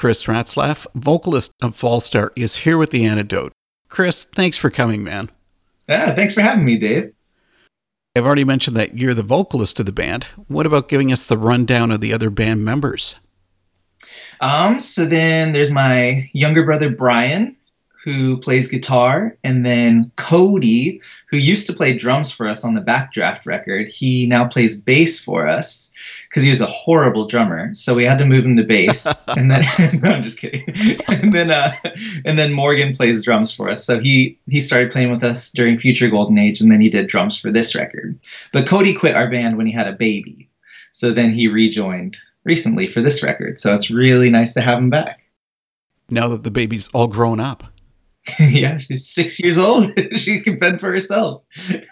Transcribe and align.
Chris 0.00 0.24
Ratzlaff, 0.24 0.86
vocalist 0.94 1.52
of 1.60 1.76
Fallstar, 1.76 2.30
is 2.34 2.56
here 2.56 2.78
with 2.78 2.90
the 2.90 3.04
antidote. 3.04 3.52
Chris, 3.90 4.24
thanks 4.24 4.56
for 4.56 4.70
coming, 4.70 5.04
man. 5.04 5.30
Yeah, 5.90 6.14
thanks 6.14 6.32
for 6.32 6.40
having 6.40 6.64
me, 6.64 6.78
Dave. 6.78 7.12
I've 8.16 8.24
already 8.24 8.44
mentioned 8.44 8.78
that 8.78 8.96
you're 8.96 9.12
the 9.12 9.22
vocalist 9.22 9.78
of 9.78 9.84
the 9.84 9.92
band. 9.92 10.24
What 10.48 10.64
about 10.64 10.88
giving 10.88 11.12
us 11.12 11.26
the 11.26 11.36
rundown 11.36 11.90
of 11.90 12.00
the 12.00 12.14
other 12.14 12.30
band 12.30 12.64
members? 12.64 13.16
Um, 14.40 14.80
so 14.80 15.04
then 15.04 15.52
there's 15.52 15.70
my 15.70 16.30
younger 16.32 16.64
brother 16.64 16.88
Brian, 16.88 17.54
who 18.02 18.38
plays 18.38 18.66
guitar, 18.66 19.36
and 19.44 19.64
then 19.64 20.10
Cody, 20.16 21.02
who 21.28 21.36
used 21.36 21.66
to 21.66 21.72
play 21.74 21.92
drums 21.92 22.32
for 22.32 22.48
us 22.48 22.64
on 22.64 22.74
the 22.74 22.80
Backdraft 22.80 23.44
record. 23.44 23.88
He 23.88 24.26
now 24.26 24.48
plays 24.48 24.80
bass 24.80 25.22
for 25.22 25.46
us 25.46 25.92
because 26.28 26.42
he 26.42 26.48
was 26.48 26.62
a 26.62 26.66
horrible 26.66 27.26
drummer. 27.26 27.74
So 27.74 27.94
we 27.94 28.06
had 28.06 28.16
to 28.18 28.24
move 28.24 28.46
him 28.46 28.56
to 28.56 28.64
bass. 28.64 29.22
and 29.28 29.50
then 29.50 29.62
no, 30.02 30.10
I'm 30.10 30.22
just 30.22 30.38
kidding. 30.38 30.64
and 31.08 31.32
then 31.32 31.50
uh, 31.50 31.72
and 32.24 32.38
then 32.38 32.54
Morgan 32.54 32.94
plays 32.94 33.22
drums 33.22 33.54
for 33.54 33.68
us. 33.68 33.84
So 33.84 34.00
he 34.00 34.38
he 34.46 34.60
started 34.60 34.90
playing 34.90 35.10
with 35.10 35.22
us 35.22 35.50
during 35.50 35.76
Future 35.76 36.08
Golden 36.08 36.38
Age, 36.38 36.60
and 36.60 36.72
then 36.72 36.80
he 36.80 36.88
did 36.88 37.06
drums 37.06 37.38
for 37.38 37.52
this 37.52 37.74
record. 37.74 38.18
But 38.52 38.66
Cody 38.66 38.94
quit 38.94 39.14
our 39.14 39.30
band 39.30 39.58
when 39.58 39.66
he 39.66 39.72
had 39.72 39.88
a 39.88 39.92
baby. 39.92 40.48
So 40.92 41.12
then 41.12 41.32
he 41.32 41.48
rejoined 41.48 42.16
recently 42.44 42.86
for 42.86 43.02
this 43.02 43.22
record. 43.22 43.60
So 43.60 43.74
it's 43.74 43.90
really 43.90 44.30
nice 44.30 44.54
to 44.54 44.62
have 44.62 44.78
him 44.78 44.90
back. 44.90 45.20
Now 46.08 46.28
that 46.28 46.42
the 46.42 46.50
baby's 46.50 46.88
all 46.88 47.06
grown 47.06 47.38
up. 47.38 47.64
yeah, 48.40 48.78
she's 48.78 49.08
six 49.08 49.40
years 49.40 49.58
old. 49.58 49.92
she 50.16 50.40
can 50.40 50.58
fend 50.58 50.80
for 50.80 50.92
herself. 50.92 51.42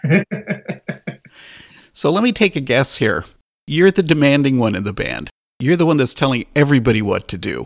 so 1.93 2.11
let 2.11 2.23
me 2.23 2.31
take 2.31 2.55
a 2.55 2.61
guess 2.61 2.97
here. 2.97 3.25
You're 3.67 3.91
the 3.91 4.03
demanding 4.03 4.59
one 4.59 4.75
in 4.75 4.83
the 4.83 4.93
band. 4.93 5.29
You're 5.59 5.75
the 5.75 5.85
one 5.85 5.97
that's 5.97 6.13
telling 6.13 6.45
everybody 6.55 7.01
what 7.01 7.27
to 7.29 7.37
do. 7.37 7.65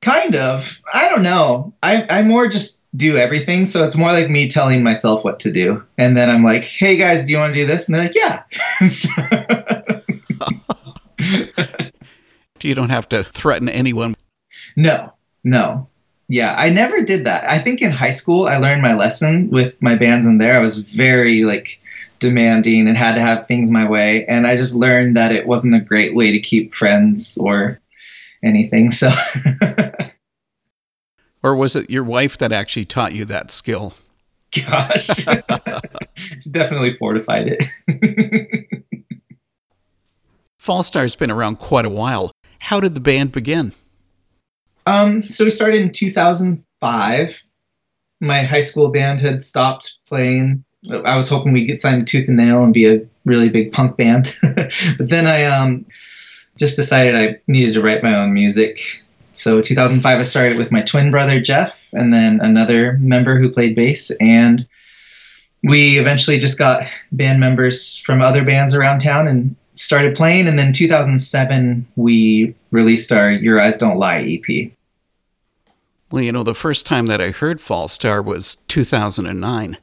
Kind 0.00 0.36
of. 0.36 0.78
I 0.92 1.08
don't 1.08 1.22
know. 1.22 1.74
I, 1.82 2.06
I 2.08 2.22
more 2.22 2.46
just 2.46 2.80
do 2.94 3.16
everything. 3.16 3.66
So 3.66 3.84
it's 3.84 3.96
more 3.96 4.12
like 4.12 4.30
me 4.30 4.48
telling 4.48 4.82
myself 4.82 5.24
what 5.24 5.40
to 5.40 5.52
do. 5.52 5.82
And 5.96 6.16
then 6.16 6.30
I'm 6.30 6.44
like, 6.44 6.64
hey 6.64 6.96
guys, 6.96 7.24
do 7.24 7.32
you 7.32 7.38
want 7.38 7.54
to 7.54 7.60
do 7.60 7.66
this? 7.66 7.88
And 7.88 7.96
they're 7.96 8.04
like, 8.04 8.14
yeah. 8.14 8.42
you 12.62 12.74
don't 12.74 12.90
have 12.90 13.08
to 13.08 13.24
threaten 13.24 13.68
anyone. 13.68 14.14
No, 14.76 15.12
no 15.42 15.88
yeah, 16.28 16.54
I 16.56 16.70
never 16.70 17.02
did 17.02 17.24
that. 17.26 17.48
I 17.48 17.58
think 17.58 17.82
in 17.82 17.90
high 17.90 18.10
school 18.10 18.46
I 18.46 18.58
learned 18.58 18.82
my 18.82 18.94
lesson 18.94 19.50
with 19.50 19.74
my 19.80 19.94
bands 19.94 20.26
in 20.26 20.38
there. 20.38 20.54
I 20.54 20.60
was 20.60 20.78
very 20.78 21.44
like 21.44 21.80
demanding 22.18 22.88
and 22.88 22.96
had 22.96 23.14
to 23.14 23.20
have 23.20 23.46
things 23.46 23.70
my 23.70 23.88
way, 23.88 24.24
and 24.26 24.46
I 24.46 24.56
just 24.56 24.74
learned 24.74 25.16
that 25.16 25.32
it 25.32 25.46
wasn't 25.46 25.74
a 25.74 25.80
great 25.80 26.14
way 26.14 26.30
to 26.32 26.40
keep 26.40 26.74
friends 26.74 27.38
or 27.38 27.80
anything. 28.42 28.90
So 28.90 29.10
Or 31.42 31.54
was 31.54 31.76
it 31.76 31.90
your 31.90 32.04
wife 32.04 32.36
that 32.38 32.52
actually 32.52 32.84
taught 32.84 33.14
you 33.14 33.24
that 33.26 33.50
skill? 33.50 33.94
Gosh. 34.66 35.06
Definitely 36.50 36.96
fortified 36.98 37.56
it. 37.58 38.68
Fallstar's 40.60 41.14
been 41.14 41.30
around 41.30 41.58
quite 41.58 41.86
a 41.86 41.90
while. 41.90 42.32
How 42.60 42.80
did 42.80 42.94
the 42.94 43.00
band 43.00 43.32
begin? 43.32 43.72
Um, 44.88 45.28
so 45.28 45.44
we 45.44 45.50
started 45.50 45.82
in 45.82 45.92
2005. 45.92 47.42
My 48.20 48.42
high 48.42 48.62
school 48.62 48.88
band 48.88 49.20
had 49.20 49.42
stopped 49.42 49.98
playing. 50.06 50.64
I 51.04 51.14
was 51.14 51.28
hoping 51.28 51.52
we'd 51.52 51.66
get 51.66 51.82
signed 51.82 52.06
to 52.06 52.10
Tooth 52.10 52.28
and 52.28 52.38
Nail 52.38 52.64
and 52.64 52.72
be 52.72 52.88
a 52.88 53.06
really 53.26 53.50
big 53.50 53.70
punk 53.70 53.98
band. 53.98 54.34
but 54.42 55.10
then 55.10 55.26
I 55.26 55.44
um, 55.44 55.84
just 56.56 56.74
decided 56.76 57.14
I 57.14 57.38
needed 57.48 57.74
to 57.74 57.82
write 57.82 58.02
my 58.02 58.14
own 58.14 58.32
music. 58.32 58.80
So 59.34 59.60
2005, 59.60 60.18
I 60.18 60.22
started 60.22 60.56
with 60.56 60.72
my 60.72 60.80
twin 60.80 61.10
brother 61.10 61.38
Jeff, 61.38 61.86
and 61.92 62.14
then 62.14 62.40
another 62.40 62.94
member 62.94 63.38
who 63.38 63.52
played 63.52 63.76
bass, 63.76 64.10
and 64.22 64.66
we 65.64 65.98
eventually 65.98 66.38
just 66.38 66.56
got 66.56 66.84
band 67.12 67.40
members 67.40 67.98
from 67.98 68.22
other 68.22 68.42
bands 68.42 68.74
around 68.74 69.00
town 69.00 69.28
and 69.28 69.54
started 69.74 70.16
playing. 70.16 70.48
And 70.48 70.58
then 70.58 70.72
2007, 70.72 71.86
we 71.96 72.54
released 72.70 73.12
our 73.12 73.30
Your 73.30 73.60
Eyes 73.60 73.76
Don't 73.76 73.98
Lie 73.98 74.40
EP. 74.48 74.72
Well, 76.10 76.22
you 76.22 76.32
know, 76.32 76.42
the 76.42 76.54
first 76.54 76.86
time 76.86 77.06
that 77.06 77.20
I 77.20 77.30
heard 77.30 77.58
Fallstar 77.58 78.24
was 78.24 78.54
2009, 78.54 79.76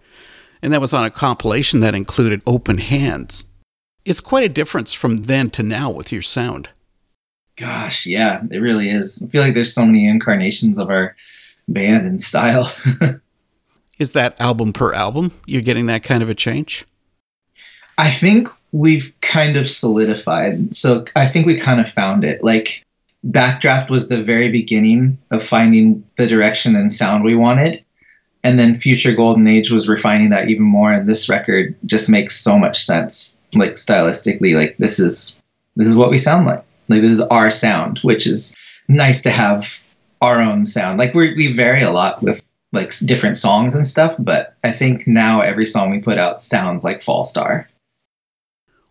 and 0.61 0.73
that 0.73 0.81
was 0.81 0.93
on 0.93 1.05
a 1.05 1.11
compilation 1.11 1.81
that 1.81 1.93
included 1.93 2.41
Open 2.47 2.79
Hands. 2.79 3.45
It's 4.05 4.21
quite 4.21 4.43
a 4.43 4.53
difference 4.53 4.91
from 4.93 5.17
then 5.17 5.51
to 5.51 5.63
now 5.63 5.91
with 5.91 6.11
your 6.11 6.23
sound. 6.23 6.69
Gosh, 7.57 8.05
yeah, 8.05 8.41
it 8.51 8.57
really 8.57 8.89
is. 8.89 9.21
I 9.23 9.29
feel 9.29 9.41
like 9.41 9.53
there's 9.53 9.73
so 9.73 9.85
many 9.85 10.07
incarnations 10.07 10.79
of 10.79 10.89
our 10.89 11.15
band 11.67 12.07
and 12.07 12.21
style. 12.21 12.71
is 13.99 14.13
that 14.13 14.39
album 14.41 14.73
per 14.73 14.93
album? 14.93 15.31
You're 15.45 15.61
getting 15.61 15.85
that 15.85 16.03
kind 16.03 16.23
of 16.23 16.29
a 16.29 16.35
change? 16.35 16.85
I 17.97 18.09
think 18.09 18.49
we've 18.71 19.13
kind 19.21 19.55
of 19.55 19.69
solidified. 19.69 20.75
So 20.75 21.05
I 21.15 21.27
think 21.27 21.45
we 21.45 21.55
kind 21.55 21.79
of 21.79 21.89
found 21.89 22.25
it. 22.25 22.43
Like 22.43 22.83
Backdraft 23.29 23.89
was 23.89 24.07
the 24.07 24.21
very 24.21 24.49
beginning 24.49 25.17
of 25.31 25.43
finding 25.43 26.03
the 26.17 26.27
direction 26.27 26.75
and 26.75 26.91
sound 26.91 27.23
we 27.23 27.35
wanted. 27.35 27.83
And 28.43 28.59
then 28.59 28.79
Future 28.79 29.13
Golden 29.13 29.47
Age 29.47 29.71
was 29.71 29.89
refining 29.89 30.29
that 30.29 30.49
even 30.49 30.63
more. 30.63 30.91
And 30.91 31.09
this 31.09 31.27
record 31.27 31.75
just 31.85 32.09
makes 32.09 32.39
so 32.39 32.59
much 32.59 32.85
sense, 32.85 33.41
like 33.53 33.73
stylistically. 33.73 34.55
Like 34.55 34.77
this 34.77 34.99
is 34.99 35.39
this 35.75 35.87
is 35.87 35.95
what 35.95 36.11
we 36.11 36.17
sound 36.17 36.45
like. 36.45 36.63
Like 36.87 37.01
this 37.01 37.13
is 37.13 37.21
our 37.21 37.49
sound, 37.49 37.99
which 37.99 38.27
is 38.27 38.55
nice 38.87 39.23
to 39.23 39.31
have 39.31 39.81
our 40.21 40.41
own 40.41 40.63
sound. 40.63 40.99
Like 40.99 41.15
we 41.15 41.33
we 41.33 41.53
vary 41.53 41.81
a 41.81 41.91
lot 41.91 42.21
with 42.21 42.43
like 42.71 42.91
different 43.05 43.37
songs 43.37 43.73
and 43.73 43.87
stuff, 43.87 44.15
but 44.19 44.55
I 44.63 44.71
think 44.71 45.07
now 45.07 45.41
every 45.41 45.65
song 45.65 45.89
we 45.89 45.99
put 45.99 46.19
out 46.19 46.39
sounds 46.39 46.83
like 46.83 47.01
Fallstar. 47.01 47.65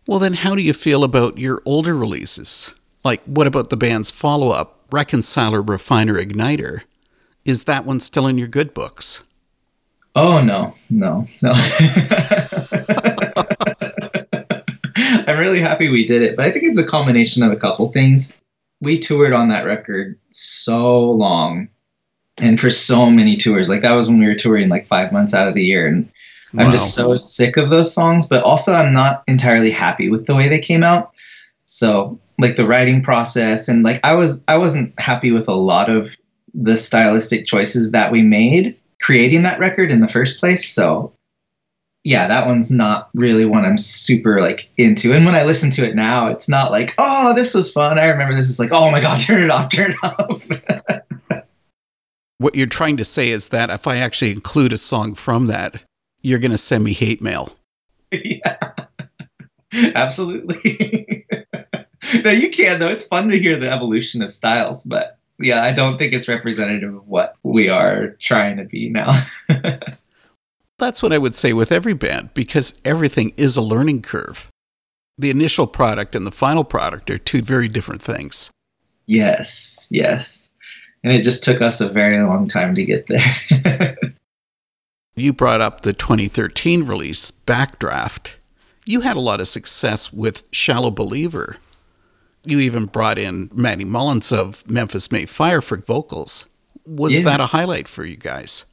Well, 0.07 0.19
then, 0.19 0.33
how 0.33 0.55
do 0.55 0.61
you 0.61 0.73
feel 0.73 1.03
about 1.03 1.37
your 1.37 1.61
older 1.65 1.95
releases? 1.95 2.73
Like, 3.05 3.23
what 3.25 3.45
about 3.45 3.69
the 3.69 3.77
band's 3.77 4.09
follow 4.09 4.49
up, 4.49 4.81
Reconciler, 4.91 5.61
Refiner, 5.61 6.15
Igniter? 6.15 6.81
Is 7.45 7.65
that 7.65 7.85
one 7.85 7.99
still 7.99 8.25
in 8.25 8.39
your 8.39 8.47
good 8.47 8.73
books? 8.73 9.23
Oh, 10.15 10.41
no, 10.41 10.73
no, 10.89 11.27
no. 11.43 11.51
I'm 15.27 15.37
really 15.37 15.59
happy 15.59 15.89
we 15.89 16.07
did 16.07 16.23
it, 16.23 16.35
but 16.35 16.47
I 16.47 16.51
think 16.51 16.65
it's 16.65 16.79
a 16.79 16.85
combination 16.85 17.43
of 17.43 17.51
a 17.51 17.57
couple 17.57 17.91
things. 17.91 18.33
We 18.81 18.97
toured 18.97 19.33
on 19.33 19.49
that 19.49 19.65
record 19.65 20.17
so 20.31 21.11
long 21.11 21.69
and 22.37 22.59
for 22.59 22.71
so 22.71 23.11
many 23.11 23.37
tours. 23.37 23.69
Like, 23.69 23.83
that 23.83 23.93
was 23.93 24.07
when 24.07 24.17
we 24.17 24.25
were 24.25 24.33
touring 24.33 24.67
like 24.67 24.87
five 24.87 25.11
months 25.11 25.35
out 25.35 25.47
of 25.47 25.53
the 25.53 25.63
year. 25.63 25.85
And 25.85 26.09
I'm 26.57 26.71
just 26.71 26.95
so 26.95 27.15
sick 27.17 27.55
of 27.55 27.69
those 27.69 27.93
songs, 27.93 28.25
but 28.25 28.43
also 28.43 28.73
I'm 28.73 28.93
not 28.93 29.23
entirely 29.27 29.69
happy 29.69 30.09
with 30.09 30.25
the 30.25 30.33
way 30.33 30.49
they 30.49 30.59
came 30.59 30.81
out. 30.81 31.13
So 31.67 32.19
like 32.39 32.55
the 32.55 32.67
writing 32.67 33.01
process 33.01 33.67
and 33.67 33.83
like 33.83 33.99
I 34.03 34.15
was 34.15 34.43
I 34.47 34.57
wasn't 34.57 34.97
happy 34.99 35.31
with 35.31 35.47
a 35.47 35.53
lot 35.53 35.89
of 35.89 36.15
the 36.53 36.77
stylistic 36.77 37.45
choices 37.45 37.91
that 37.91 38.11
we 38.11 38.21
made 38.21 38.77
creating 39.01 39.41
that 39.41 39.59
record 39.59 39.91
in 39.91 39.99
the 39.99 40.07
first 40.07 40.39
place. 40.39 40.69
So 40.69 41.13
yeah, 42.03 42.27
that 42.27 42.45
one's 42.45 42.71
not 42.71 43.09
really 43.15 43.45
one 43.45 43.65
I'm 43.65 43.79
super 43.79 44.39
like 44.39 44.69
into. 44.77 45.11
And 45.13 45.25
when 45.25 45.35
I 45.35 45.43
listen 45.43 45.71
to 45.71 45.87
it 45.87 45.95
now, 45.95 46.27
it's 46.27 46.47
not 46.47 46.71
like, 46.71 46.93
oh, 46.99 47.33
this 47.33 47.53
was 47.55 47.71
fun. 47.71 47.97
I 47.97 48.05
remember 48.05 48.35
this 48.35 48.49
is 48.49 48.59
like, 48.59 48.71
oh 48.71 48.91
my 48.91 49.01
god, 49.01 49.19
turn 49.21 49.43
it 49.43 49.49
off, 49.49 49.69
turn 49.69 49.91
it 49.91 50.03
off. 50.03 51.43
what 52.37 52.55
you're 52.55 52.67
trying 52.67 52.97
to 52.97 53.03
say 53.03 53.29
is 53.29 53.49
that 53.49 53.69
if 53.69 53.87
I 53.87 53.97
actually 53.97 54.31
include 54.31 54.71
a 54.71 54.77
song 54.77 55.15
from 55.15 55.47
that, 55.47 55.83
you're 56.21 56.39
going 56.39 56.51
to 56.51 56.57
send 56.57 56.83
me 56.83 56.93
hate 56.93 57.21
mail. 57.21 57.55
Yeah. 58.23 58.57
Absolutely. 59.95 61.04
No, 62.23 62.31
you 62.31 62.49
can 62.49 62.79
though. 62.79 62.89
It's 62.89 63.05
fun 63.05 63.29
to 63.29 63.39
hear 63.39 63.59
the 63.59 63.71
evolution 63.71 64.21
of 64.21 64.31
styles, 64.31 64.83
but 64.83 65.17
yeah, 65.39 65.63
I 65.63 65.71
don't 65.71 65.97
think 65.97 66.13
it's 66.13 66.27
representative 66.27 66.95
of 66.95 67.07
what 67.07 67.35
we 67.43 67.69
are 67.69 68.15
trying 68.19 68.57
to 68.57 68.65
be 68.65 68.89
now. 68.89 69.25
That's 70.77 71.01
what 71.01 71.13
I 71.13 71.17
would 71.17 71.35
say 71.35 71.53
with 71.53 71.71
every 71.71 71.93
band 71.93 72.33
because 72.33 72.79
everything 72.83 73.33
is 73.37 73.57
a 73.57 73.61
learning 73.61 74.01
curve. 74.01 74.49
The 75.17 75.29
initial 75.29 75.67
product 75.67 76.15
and 76.15 76.27
the 76.27 76.31
final 76.31 76.65
product 76.65 77.09
are 77.09 77.17
two 77.17 77.41
very 77.41 77.69
different 77.69 78.01
things. 78.01 78.51
Yes, 79.05 79.87
yes. 79.89 80.51
And 81.03 81.13
it 81.13 81.23
just 81.23 81.43
took 81.43 81.61
us 81.61 81.79
a 81.79 81.89
very 81.89 82.21
long 82.21 82.47
time 82.47 82.75
to 82.75 82.83
get 82.83 83.07
there. 83.07 83.97
you 85.15 85.31
brought 85.31 85.61
up 85.61 85.81
the 85.81 85.93
2013 85.93 86.83
release, 86.83 87.31
Backdraft. 87.31 88.35
You 88.85 89.01
had 89.01 89.15
a 89.15 89.21
lot 89.21 89.39
of 89.39 89.47
success 89.47 90.11
with 90.11 90.43
Shallow 90.51 90.91
Believer 90.91 91.57
you 92.45 92.59
even 92.59 92.85
brought 92.85 93.17
in 93.17 93.49
Matty 93.53 93.85
Mullins 93.85 94.31
of 94.31 94.69
Memphis 94.69 95.11
May 95.11 95.25
Fire 95.25 95.61
for 95.61 95.77
vocals. 95.77 96.47
Was 96.85 97.19
yeah. 97.19 97.25
that 97.25 97.39
a 97.39 97.47
highlight 97.47 97.87
for 97.87 98.05
you 98.05 98.15
guys? 98.15 98.65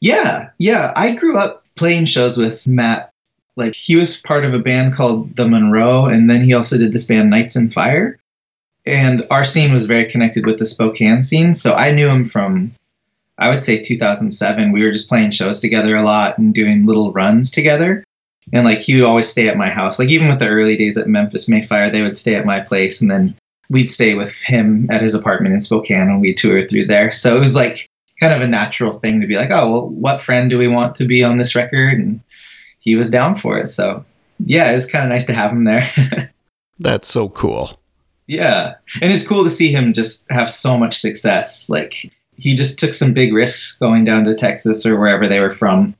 Yeah, 0.00 0.50
yeah. 0.58 0.92
I 0.96 1.14
grew 1.14 1.38
up 1.38 1.64
playing 1.76 2.06
shows 2.06 2.36
with 2.36 2.66
Matt. 2.66 3.12
Like 3.56 3.74
he 3.74 3.96
was 3.96 4.18
part 4.18 4.44
of 4.44 4.54
a 4.54 4.58
band 4.58 4.94
called 4.94 5.34
The 5.36 5.48
Monroe, 5.48 6.06
and 6.06 6.30
then 6.30 6.42
he 6.42 6.54
also 6.54 6.78
did 6.78 6.92
this 6.92 7.06
band 7.06 7.30
Nights 7.30 7.56
in 7.56 7.70
Fire. 7.70 8.18
And 8.86 9.26
our 9.30 9.44
scene 9.44 9.72
was 9.72 9.86
very 9.86 10.10
connected 10.10 10.46
with 10.46 10.58
the 10.58 10.64
Spokane 10.64 11.20
scene. 11.20 11.54
So 11.54 11.74
I 11.74 11.90
knew 11.90 12.08
him 12.08 12.24
from, 12.24 12.72
I 13.38 13.48
would 13.48 13.62
say 13.62 13.82
2007. 13.82 14.72
We 14.72 14.82
were 14.82 14.92
just 14.92 15.08
playing 15.08 15.32
shows 15.32 15.60
together 15.60 15.96
a 15.96 16.04
lot 16.04 16.38
and 16.38 16.54
doing 16.54 16.86
little 16.86 17.12
runs 17.12 17.50
together. 17.50 18.04
And 18.52 18.64
like 18.64 18.80
he 18.80 18.96
would 18.96 19.04
always 19.04 19.28
stay 19.28 19.48
at 19.48 19.56
my 19.56 19.70
house. 19.70 19.98
Like 19.98 20.08
even 20.08 20.28
with 20.28 20.38
the 20.38 20.48
early 20.48 20.76
days 20.76 20.96
at 20.96 21.08
Memphis 21.08 21.48
May 21.48 21.62
Fire, 21.62 21.90
they 21.90 22.02
would 22.02 22.16
stay 22.16 22.34
at 22.34 22.46
my 22.46 22.60
place 22.60 23.00
and 23.00 23.10
then 23.10 23.36
we'd 23.70 23.90
stay 23.90 24.14
with 24.14 24.34
him 24.36 24.88
at 24.90 25.02
his 25.02 25.14
apartment 25.14 25.54
in 25.54 25.60
Spokane 25.60 26.08
and 26.08 26.20
we'd 26.20 26.36
tour 26.36 26.66
through 26.66 26.86
there. 26.86 27.12
So 27.12 27.36
it 27.36 27.40
was 27.40 27.54
like 27.54 27.88
kind 28.20 28.32
of 28.32 28.40
a 28.40 28.48
natural 28.48 28.98
thing 28.98 29.20
to 29.20 29.26
be 29.26 29.36
like, 29.36 29.50
oh, 29.50 29.70
well, 29.70 29.88
what 29.88 30.22
friend 30.22 30.50
do 30.50 30.58
we 30.58 30.68
want 30.68 30.94
to 30.96 31.04
be 31.04 31.22
on 31.22 31.38
this 31.38 31.54
record? 31.54 31.98
And 31.98 32.20
he 32.80 32.96
was 32.96 33.10
down 33.10 33.36
for 33.36 33.58
it. 33.58 33.66
So 33.68 34.04
yeah, 34.44 34.70
it's 34.70 34.90
kind 34.90 35.04
of 35.04 35.10
nice 35.10 35.26
to 35.26 35.34
have 35.34 35.52
him 35.52 35.64
there. 35.64 36.32
That's 36.78 37.08
so 37.08 37.28
cool. 37.28 37.70
Yeah. 38.26 38.74
And 39.00 39.12
it's 39.12 39.26
cool 39.26 39.44
to 39.44 39.50
see 39.50 39.72
him 39.72 39.92
just 39.92 40.30
have 40.30 40.50
so 40.50 40.78
much 40.78 40.98
success. 40.98 41.68
Like 41.68 42.12
he 42.36 42.54
just 42.54 42.78
took 42.78 42.94
some 42.94 43.12
big 43.12 43.32
risks 43.32 43.78
going 43.78 44.04
down 44.04 44.24
to 44.24 44.34
Texas 44.34 44.86
or 44.86 44.98
wherever 44.98 45.26
they 45.26 45.40
were 45.40 45.52
from 45.52 45.94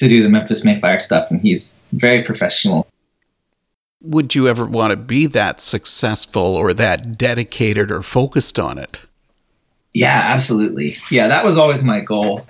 to 0.00 0.08
do 0.08 0.22
the 0.22 0.28
Memphis 0.28 0.64
May 0.64 0.80
Fire 0.80 0.98
stuff. 0.98 1.30
And 1.30 1.40
he's 1.40 1.78
very 1.92 2.22
professional. 2.22 2.88
Would 4.02 4.34
you 4.34 4.48
ever 4.48 4.64
want 4.64 4.90
to 4.90 4.96
be 4.96 5.26
that 5.26 5.60
successful 5.60 6.42
or 6.42 6.72
that 6.74 7.18
dedicated 7.18 7.90
or 7.90 8.02
focused 8.02 8.58
on 8.58 8.78
it? 8.78 9.04
Yeah, 9.92 10.22
absolutely. 10.24 10.96
Yeah, 11.10 11.28
that 11.28 11.44
was 11.44 11.58
always 11.58 11.84
my 11.84 12.00
goal. 12.00 12.46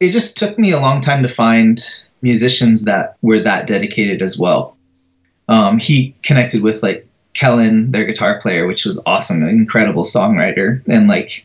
It 0.00 0.12
just 0.12 0.38
took 0.38 0.58
me 0.58 0.70
a 0.70 0.80
long 0.80 1.02
time 1.02 1.22
to 1.22 1.28
find 1.28 1.84
musicians 2.22 2.84
that 2.84 3.16
were 3.20 3.40
that 3.40 3.66
dedicated 3.66 4.22
as 4.22 4.38
well. 4.38 4.76
Um, 5.48 5.78
he 5.78 6.14
connected 6.22 6.62
with 6.62 6.82
like 6.82 7.06
Kellen, 7.34 7.90
their 7.90 8.06
guitar 8.06 8.40
player, 8.40 8.66
which 8.66 8.86
was 8.86 9.00
awesome, 9.04 9.42
an 9.42 9.48
incredible 9.50 10.04
songwriter. 10.04 10.82
And 10.88 11.06
like, 11.06 11.44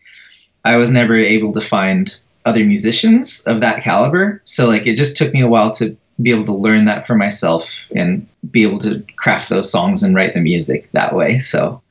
I 0.63 0.77
was 0.77 0.89
never 0.89 1.17
able 1.17 1.51
to 1.51 1.61
find 1.61 2.17
other 2.45 2.65
musicians 2.65 3.45
of 3.47 3.61
that 3.61 3.83
caliber. 3.83 4.41
So 4.43 4.67
like, 4.67 4.85
it 4.85 4.95
just 4.95 5.17
took 5.17 5.33
me 5.33 5.41
a 5.41 5.47
while 5.47 5.71
to 5.71 5.95
be 6.21 6.31
able 6.31 6.45
to 6.45 6.53
learn 6.53 6.85
that 6.85 7.07
for 7.07 7.15
myself 7.15 7.87
and 7.95 8.27
be 8.51 8.63
able 8.63 8.79
to 8.79 9.03
craft 9.15 9.49
those 9.49 9.71
songs 9.71 10.03
and 10.03 10.15
write 10.15 10.33
the 10.33 10.41
music 10.41 10.89
that 10.91 11.15
way. 11.15 11.39
So 11.39 11.81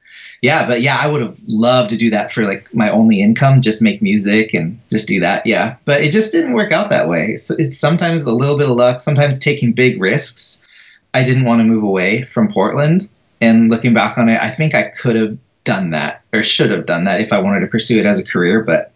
yeah, 0.42 0.66
but 0.66 0.80
yeah, 0.80 0.98
I 1.00 1.06
would 1.06 1.22
have 1.22 1.36
loved 1.46 1.90
to 1.90 1.96
do 1.96 2.10
that 2.10 2.32
for 2.32 2.44
like 2.44 2.72
my 2.74 2.90
only 2.90 3.20
income, 3.20 3.62
just 3.62 3.80
make 3.80 4.02
music 4.02 4.52
and 4.52 4.78
just 4.90 5.06
do 5.06 5.20
that. 5.20 5.46
Yeah, 5.46 5.76
but 5.84 6.02
it 6.02 6.10
just 6.10 6.32
didn't 6.32 6.54
work 6.54 6.72
out 6.72 6.90
that 6.90 7.08
way. 7.08 7.36
So 7.36 7.54
it's 7.58 7.78
sometimes 7.78 8.26
a 8.26 8.34
little 8.34 8.58
bit 8.58 8.68
of 8.68 8.76
luck, 8.76 9.00
sometimes 9.00 9.38
taking 9.38 9.72
big 9.72 10.00
risks. 10.00 10.60
I 11.14 11.22
didn't 11.22 11.44
want 11.44 11.60
to 11.60 11.64
move 11.64 11.84
away 11.84 12.24
from 12.24 12.48
Portland 12.48 13.08
and 13.42 13.70
looking 13.70 13.92
back 13.92 14.16
on 14.18 14.28
it, 14.28 14.40
I 14.40 14.48
think 14.48 14.72
I 14.72 14.84
could 14.84 15.16
have 15.16 15.36
done 15.64 15.90
that 15.90 16.22
or 16.32 16.42
should 16.42 16.70
have 16.70 16.86
done 16.86 17.04
that 17.04 17.20
if 17.20 17.32
I 17.32 17.40
wanted 17.40 17.60
to 17.60 17.66
pursue 17.66 17.98
it 17.98 18.06
as 18.06 18.18
a 18.18 18.24
career. 18.24 18.62
But 18.62 18.91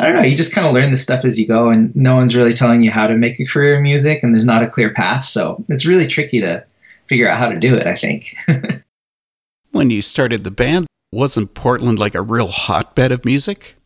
I 0.00 0.06
don't 0.06 0.14
know. 0.16 0.22
You 0.22 0.34
just 0.34 0.54
kind 0.54 0.66
of 0.66 0.72
learn 0.72 0.90
the 0.90 0.96
stuff 0.96 1.26
as 1.26 1.38
you 1.38 1.46
go, 1.46 1.68
and 1.68 1.94
no 1.94 2.16
one's 2.16 2.34
really 2.34 2.54
telling 2.54 2.82
you 2.82 2.90
how 2.90 3.06
to 3.06 3.14
make 3.14 3.38
a 3.38 3.44
career 3.44 3.76
in 3.76 3.82
music, 3.82 4.22
and 4.22 4.34
there's 4.34 4.46
not 4.46 4.62
a 4.62 4.68
clear 4.68 4.94
path. 4.94 5.26
So 5.26 5.62
it's 5.68 5.84
really 5.84 6.06
tricky 6.06 6.40
to 6.40 6.64
figure 7.06 7.28
out 7.28 7.36
how 7.36 7.50
to 7.50 7.60
do 7.60 7.74
it, 7.74 7.86
I 7.86 7.94
think. 7.94 8.34
when 9.72 9.90
you 9.90 10.00
started 10.00 10.42
the 10.42 10.50
band, 10.50 10.86
wasn't 11.12 11.52
Portland 11.52 11.98
like 11.98 12.14
a 12.14 12.22
real 12.22 12.46
hotbed 12.46 13.12
of 13.12 13.26
music? 13.26 13.76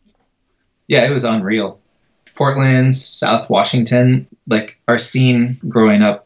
Yeah, 0.87 1.03
it 1.03 1.09
was 1.09 1.25
unreal. 1.25 1.81
Portland, 2.33 2.95
South 2.95 3.49
Washington, 3.49 4.25
like 4.47 4.79
our 4.87 4.97
scene 4.97 5.59
growing 5.67 6.01
up 6.01 6.25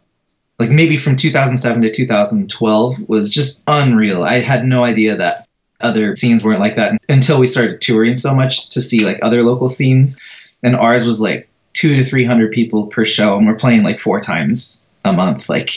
like 0.60 0.70
maybe 0.70 0.98
from 0.98 1.16
2007 1.16 1.82
to 1.82 1.90
2012 1.92 3.08
was 3.08 3.30
just 3.30 3.64
unreal. 3.66 4.24
I 4.24 4.42
had 4.42 4.66
no 4.66 4.84
idea 4.84 5.16
that 5.16 5.48
other 5.81 6.16
scenes 6.16 6.44
weren't 6.44 6.60
like 6.60 6.76
that 6.76 6.98
until 7.10 7.40
we 7.40 7.48
started 7.48 7.81
touring 7.81 8.16
so 8.16 8.34
much 8.36 8.70
to 8.70 8.81
see 8.81 9.06
like 9.06 9.20
other 9.22 9.44
local 9.44 9.68
scenes. 9.68 10.20
And 10.64 10.76
ours 10.76 11.06
was 11.06 11.22
like 11.22 11.50
two 11.74 11.96
to 11.96 12.04
300 12.04 12.52
people 12.52 12.88
per 12.88 13.06
show, 13.06 13.38
and 13.38 13.48
we're 13.48 13.56
playing 13.56 13.84
like 13.84 14.00
four 14.00 14.20
times 14.20 14.86
a 15.06 15.14
month. 15.14 15.50
Like, 15.50 15.72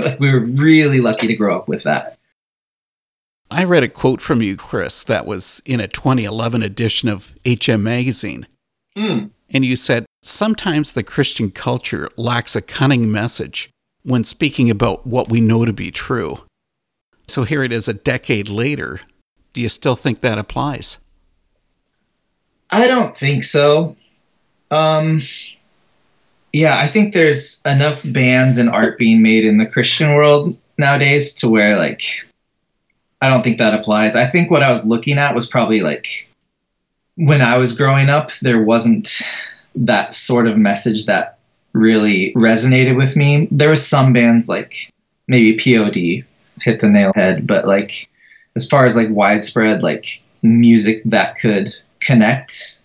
like 0.00 0.20
we 0.20 0.32
were 0.32 0.40
really 0.40 1.00
lucky 1.00 1.26
to 1.26 1.34
grow 1.34 1.56
up 1.56 1.68
with 1.68 1.82
that. 1.82 2.16
I 3.50 3.64
read 3.64 3.82
a 3.82 3.88
quote 3.88 4.20
from 4.20 4.42
you, 4.42 4.56
Chris, 4.56 5.02
that 5.04 5.26
was 5.26 5.60
in 5.66 5.80
a 5.80 5.88
2011 5.88 6.62
edition 6.62 7.08
of 7.08 7.34
HM 7.44 7.82
Magazine. 7.82 8.46
Mm. 8.96 9.30
And 9.48 9.64
you 9.64 9.74
said, 9.74 10.06
Sometimes 10.22 10.92
the 10.92 11.02
Christian 11.02 11.50
culture 11.50 12.08
lacks 12.16 12.54
a 12.54 12.60
cunning 12.60 13.10
message 13.10 13.70
when 14.02 14.22
speaking 14.22 14.70
about 14.70 15.06
what 15.06 15.30
we 15.30 15.40
know 15.40 15.64
to 15.64 15.72
be 15.72 15.90
true. 15.90 16.40
So 17.26 17.44
here 17.44 17.62
it 17.62 17.72
is 17.72 17.88
a 17.88 17.94
decade 17.94 18.48
later. 18.48 19.00
Do 19.52 19.60
you 19.60 19.68
still 19.68 19.96
think 19.96 20.20
that 20.20 20.38
applies? 20.38 20.98
I 22.70 22.86
don't 22.86 23.16
think 23.16 23.44
so. 23.44 23.96
Um, 24.70 25.20
yeah, 26.52 26.78
I 26.78 26.86
think 26.86 27.12
there's 27.14 27.60
enough 27.66 28.02
bands 28.12 28.58
and 28.58 28.70
art 28.70 28.98
being 28.98 29.22
made 29.22 29.44
in 29.44 29.58
the 29.58 29.66
Christian 29.66 30.14
world 30.14 30.56
nowadays 30.78 31.34
to 31.34 31.48
where, 31.48 31.76
like, 31.76 32.26
I 33.20 33.28
don't 33.28 33.42
think 33.42 33.58
that 33.58 33.74
applies. 33.74 34.16
I 34.16 34.26
think 34.26 34.50
what 34.50 34.62
I 34.62 34.70
was 34.70 34.86
looking 34.86 35.18
at 35.18 35.34
was 35.34 35.46
probably 35.46 35.80
like 35.80 36.28
when 37.16 37.42
I 37.42 37.58
was 37.58 37.76
growing 37.76 38.08
up, 38.08 38.32
there 38.40 38.62
wasn't 38.62 39.20
that 39.74 40.14
sort 40.14 40.46
of 40.46 40.56
message 40.56 41.06
that 41.06 41.38
really 41.72 42.32
resonated 42.34 42.96
with 42.96 43.16
me. 43.16 43.46
There 43.50 43.70
was 43.70 43.86
some 43.86 44.12
bands 44.12 44.48
like 44.48 44.90
maybe 45.28 45.58
POD 45.58 46.24
hit 46.62 46.80
the 46.80 46.88
nail 46.88 47.12
head, 47.14 47.46
but 47.46 47.66
like 47.66 48.08
as 48.56 48.66
far 48.66 48.84
as 48.84 48.96
like 48.96 49.08
widespread 49.10 49.82
like 49.82 50.22
music 50.42 51.02
that 51.04 51.38
could 51.38 51.74
connect, 52.00 52.80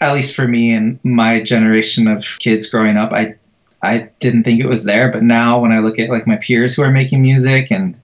at 0.00 0.12
least 0.12 0.34
for 0.34 0.48
me 0.48 0.72
and 0.72 0.98
my 1.04 1.42
generation 1.42 2.08
of 2.08 2.24
kids 2.38 2.68
growing 2.68 2.96
up, 2.96 3.12
I 3.12 3.34
I 3.82 4.08
didn't 4.18 4.44
think 4.44 4.60
it 4.60 4.68
was 4.68 4.84
there. 4.84 5.12
But 5.12 5.22
now 5.22 5.60
when 5.60 5.72
I 5.72 5.80
look 5.80 5.98
at 5.98 6.10
like 6.10 6.26
my 6.26 6.36
peers 6.36 6.74
who 6.74 6.82
are 6.82 6.90
making 6.90 7.22
music 7.22 7.70
and 7.70 8.00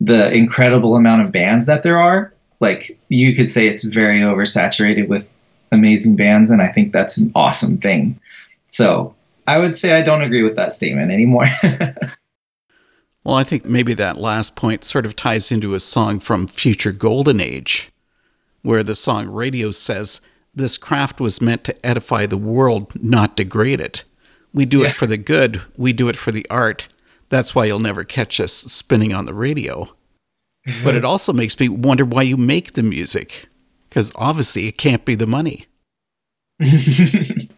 the 0.00 0.32
incredible 0.32 0.96
amount 0.96 1.22
of 1.22 1.32
bands 1.32 1.66
that 1.66 1.82
there 1.82 1.98
are, 1.98 2.32
like 2.60 2.98
you 3.08 3.36
could 3.36 3.50
say 3.50 3.66
it's 3.66 3.84
very 3.84 4.20
oversaturated 4.20 5.08
with 5.08 5.32
amazing 5.70 6.16
bands, 6.16 6.50
and 6.50 6.62
I 6.62 6.68
think 6.68 6.92
that's 6.92 7.18
an 7.18 7.30
awesome 7.34 7.78
thing. 7.78 8.18
So 8.66 9.14
I 9.46 9.58
would 9.58 9.76
say 9.76 9.92
I 9.92 10.02
don't 10.02 10.22
agree 10.22 10.42
with 10.42 10.56
that 10.56 10.72
statement 10.72 11.10
anymore. 11.10 11.46
well, 13.24 13.36
I 13.36 13.44
think 13.44 13.64
maybe 13.64 13.94
that 13.94 14.18
last 14.18 14.56
point 14.56 14.84
sort 14.84 15.06
of 15.06 15.14
ties 15.14 15.52
into 15.52 15.74
a 15.74 15.80
song 15.80 16.18
from 16.18 16.46
Future 16.46 16.92
Golden 16.92 17.40
Age, 17.40 17.90
where 18.62 18.82
the 18.82 18.94
song 18.94 19.28
Radio 19.28 19.70
says, 19.70 20.20
This 20.54 20.76
craft 20.76 21.20
was 21.20 21.40
meant 21.40 21.62
to 21.64 21.86
edify 21.86 22.26
the 22.26 22.36
world, 22.36 22.92
not 23.00 23.36
degrade 23.36 23.80
it. 23.80 24.04
We 24.52 24.64
do 24.64 24.80
yeah. 24.80 24.88
it 24.88 24.92
for 24.92 25.06
the 25.06 25.16
good, 25.16 25.62
we 25.76 25.92
do 25.92 26.08
it 26.08 26.16
for 26.16 26.32
the 26.32 26.46
art. 26.50 26.88
That's 27.28 27.54
why 27.54 27.64
you'll 27.64 27.78
never 27.78 28.04
catch 28.04 28.40
us 28.40 28.52
spinning 28.52 29.14
on 29.14 29.24
the 29.24 29.34
radio. 29.34 29.84
Mm-hmm. 30.66 30.84
But 30.84 30.96
it 30.96 31.04
also 31.04 31.32
makes 31.32 31.58
me 31.58 31.68
wonder 31.68 32.04
why 32.04 32.22
you 32.22 32.36
make 32.36 32.72
the 32.72 32.82
music, 32.82 33.46
because 33.88 34.12
obviously 34.16 34.66
it 34.66 34.78
can't 34.78 35.04
be 35.04 35.14
the 35.14 35.26
money. 35.26 35.66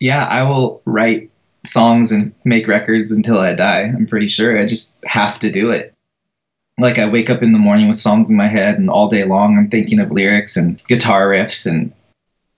yeah, 0.00 0.26
I 0.26 0.42
will 0.42 0.82
write 0.84 1.30
songs 1.64 2.12
and 2.12 2.34
make 2.44 2.68
records 2.68 3.10
until 3.10 3.38
I 3.38 3.54
die. 3.54 3.82
I'm 3.82 4.06
pretty 4.06 4.28
sure. 4.28 4.58
I 4.58 4.66
just 4.66 4.96
have 5.04 5.38
to 5.40 5.50
do 5.50 5.70
it. 5.70 5.94
Like 6.78 6.98
I 6.98 7.08
wake 7.08 7.30
up 7.30 7.42
in 7.42 7.52
the 7.52 7.58
morning 7.58 7.88
with 7.88 7.96
songs 7.96 8.30
in 8.30 8.36
my 8.36 8.48
head 8.48 8.78
and 8.78 8.90
all 8.90 9.08
day 9.08 9.24
long 9.24 9.56
I'm 9.56 9.70
thinking 9.70 10.00
of 10.00 10.10
lyrics 10.10 10.56
and 10.56 10.84
guitar 10.86 11.28
riffs 11.28 11.66
and 11.66 11.92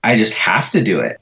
I 0.03 0.17
just 0.17 0.33
have 0.33 0.71
to 0.71 0.83
do 0.83 0.99
it. 0.99 1.19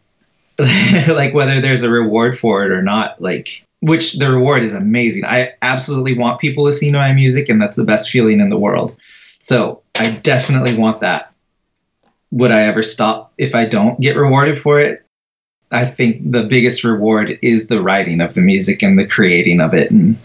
like 1.10 1.34
whether 1.34 1.60
there's 1.60 1.84
a 1.84 1.92
reward 1.92 2.40
for 2.40 2.66
it 2.66 2.72
or 2.72 2.82
not, 2.82 3.22
like 3.22 3.66
which 3.82 4.14
the 4.14 4.32
reward 4.32 4.64
is 4.64 4.74
amazing. 4.74 5.26
I 5.26 5.54
absolutely 5.62 6.18
want 6.18 6.40
people 6.40 6.64
listening 6.64 6.94
to 6.94 7.00
my 7.00 7.12
music 7.12 7.50
and 7.50 7.62
that's 7.62 7.76
the 7.76 7.84
best 7.84 8.10
feeling 8.10 8.40
in 8.40 8.50
the 8.50 8.58
world. 8.58 8.96
So 9.42 9.82
I 10.00 10.12
definitely 10.24 10.78
want 10.78 11.02
that. 11.02 11.34
Would 12.32 12.52
I 12.52 12.64
ever 12.64 12.82
stop 12.82 13.34
if 13.38 13.54
I 13.54 13.66
don't 13.66 14.00
get 14.00 14.16
rewarded 14.16 14.60
for 14.60 14.80
it? 14.80 15.05
I 15.76 15.84
think 15.84 16.32
the 16.32 16.44
biggest 16.44 16.86
reward 16.86 17.38
is 17.42 17.68
the 17.68 17.82
writing 17.82 18.22
of 18.22 18.34
the 18.34 18.42
music 18.42 18.82
and 18.82 18.98
the 18.98 19.06
creating 19.06 19.60
of 19.60 19.74
it. 19.74 19.92
And 19.92 20.18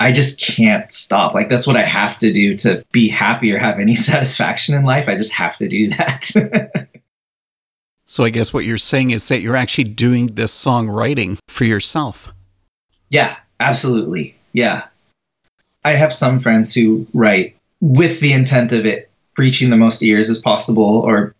I 0.00 0.12
just 0.12 0.38
can't 0.38 0.92
stop. 0.92 1.32
Like 1.32 1.48
that's 1.48 1.66
what 1.66 1.76
I 1.76 1.82
have 1.82 2.18
to 2.18 2.30
do 2.30 2.54
to 2.58 2.84
be 2.92 3.08
happy 3.08 3.50
or 3.50 3.58
have 3.58 3.80
any 3.80 3.96
satisfaction 4.10 4.74
in 4.74 4.84
life. 4.84 5.08
I 5.08 5.16
just 5.16 5.32
have 5.32 5.56
to 5.56 5.68
do 5.68 5.88
that. 5.90 6.88
so 8.04 8.24
I 8.24 8.28
guess 8.28 8.52
what 8.52 8.66
you're 8.66 8.76
saying 8.76 9.12
is 9.12 9.26
that 9.28 9.40
you're 9.40 9.56
actually 9.56 9.84
doing 9.84 10.34
this 10.34 10.52
songwriting 10.52 11.38
for 11.48 11.64
yourself. 11.64 12.30
Yeah, 13.08 13.34
absolutely. 13.60 14.36
Yeah. 14.52 14.84
I 15.84 15.92
have 15.92 16.12
some 16.12 16.38
friends 16.38 16.74
who 16.74 17.06
write 17.14 17.56
with 17.80 18.20
the 18.20 18.34
intent 18.34 18.72
of 18.72 18.84
it 18.84 19.10
reaching 19.38 19.70
the 19.70 19.76
most 19.78 20.02
ears 20.02 20.28
as 20.28 20.38
possible 20.38 20.84
or 20.84 21.34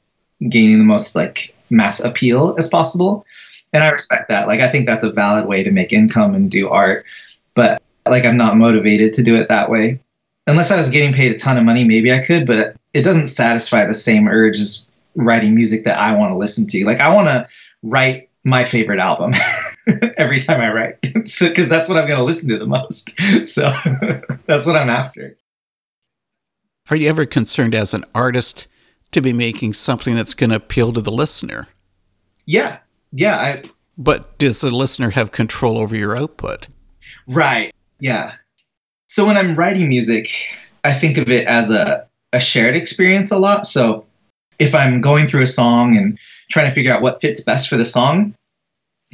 gaining 0.49 0.78
the 0.78 0.85
most 0.85 1.14
like 1.14 1.51
mass 1.73 1.99
appeal 1.99 2.55
as 2.59 2.69
possible. 2.69 3.26
And 3.73 3.83
I 3.83 3.91
respect 3.91 4.29
that. 4.29 4.47
Like, 4.47 4.61
I 4.61 4.69
think 4.69 4.87
that's 4.87 5.05
a 5.05 5.11
valid 5.11 5.47
way 5.47 5.62
to 5.62 5.71
make 5.71 5.93
income 5.93 6.35
and 6.35 6.50
do 6.50 6.69
art. 6.69 7.05
But 7.55 7.83
like, 8.07 8.25
I'm 8.25 8.37
not 8.37 8.57
motivated 8.57 9.12
to 9.14 9.23
do 9.23 9.35
it 9.35 9.49
that 9.49 9.71
way. 9.71 9.99
Unless 10.47 10.71
I 10.71 10.76
was 10.76 10.91
getting 10.91 11.12
paid 11.14 11.33
a 11.33 11.38
ton 11.38 11.57
of 11.57 11.64
money, 11.64 11.85
maybe 11.85 12.12
I 12.12 12.19
could. 12.19 12.47
But 12.47 12.76
it 12.95 13.02
doesn't 13.02 13.26
satisfy 13.26 13.87
the 13.87 13.95
same 13.95 14.29
urge 14.29 14.59
as 14.59 14.87
writing 15.14 15.55
music 15.55 15.85
that 15.85 15.99
I 15.99 16.14
want 16.14 16.33
to 16.33 16.37
listen 16.37 16.67
to. 16.69 16.85
Like 16.85 17.00
I 17.00 17.14
want 17.14 17.26
to 17.26 17.49
write 17.83 18.29
my 18.45 18.64
favorite 18.64 18.99
album 18.99 19.35
every 20.17 20.41
time 20.41 20.61
I 20.61 20.73
write, 20.73 20.99
so 21.29 21.49
because 21.49 21.69
that's 21.69 21.88
what 21.88 21.99
I'm 21.99 22.07
going 22.07 22.19
to 22.19 22.25
listen 22.25 22.49
to 22.50 22.59
the 22.59 22.67
most. 22.67 23.19
So 23.47 23.73
that's 24.47 24.67
what 24.67 24.76
I'm 24.76 24.91
after. 24.91 25.37
Are 26.91 26.97
you 26.97 27.09
ever 27.09 27.26
concerned 27.26 27.75
as 27.75 27.95
an 27.95 28.05
artist 28.14 28.67
to 29.12 29.21
be 29.21 29.33
making 29.33 29.75
something 29.75 30.14
that's 30.14 30.35
going 30.35 30.50
to 30.50 30.57
appeal 30.57 30.92
to 30.92 31.00
the 31.00 31.12
listener? 31.12 31.69
Yeah, 32.47 32.78
yeah. 33.12 33.37
I. 33.37 33.62
But 33.97 34.38
does 34.38 34.61
the 34.61 34.71
listener 34.71 35.11
have 35.11 35.33
control 35.33 35.78
over 35.78 35.95
your 35.95 36.16
output? 36.16 36.69
Right. 37.28 37.73
Yeah. 38.00 38.33
So 39.07 39.26
when 39.26 39.37
I'm 39.37 39.54
writing 39.54 39.88
music, 39.88 40.31
I 40.85 40.92
think 40.92 41.19
of 41.19 41.28
it 41.28 41.47
as 41.47 41.71
a 41.71 42.07
a 42.33 42.40
shared 42.40 42.76
experience 42.76 43.31
a 43.31 43.38
lot. 43.38 43.66
So 43.66 44.07
if 44.59 44.75
I'm 44.75 45.00
going 45.00 45.26
through 45.26 45.42
a 45.42 45.47
song 45.47 45.97
and 45.97 46.19
trying 46.50 46.69
to 46.69 46.75
figure 46.75 46.92
out 46.92 47.02
what 47.02 47.21
fits 47.21 47.42
best 47.42 47.69
for 47.69 47.76
the 47.76 47.85
song, 47.85 48.35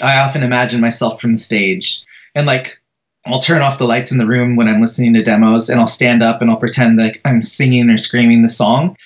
I 0.00 0.18
often 0.18 0.42
imagine 0.42 0.80
myself 0.80 1.20
from 1.20 1.32
the 1.32 1.38
stage 1.38 2.04
and 2.34 2.46
like 2.46 2.80
I'll 3.26 3.40
turn 3.40 3.62
off 3.62 3.78
the 3.78 3.86
lights 3.86 4.12
in 4.12 4.18
the 4.18 4.26
room 4.26 4.56
when 4.56 4.68
I'm 4.68 4.80
listening 4.80 5.12
to 5.14 5.22
demos 5.22 5.68
and 5.68 5.78
I'll 5.80 5.86
stand 5.86 6.22
up 6.22 6.40
and 6.40 6.50
I'll 6.50 6.56
pretend 6.56 6.98
like 6.98 7.20
I'm 7.24 7.42
singing 7.42 7.90
or 7.90 7.98
screaming 7.98 8.42
the 8.42 8.48
song. 8.48 8.96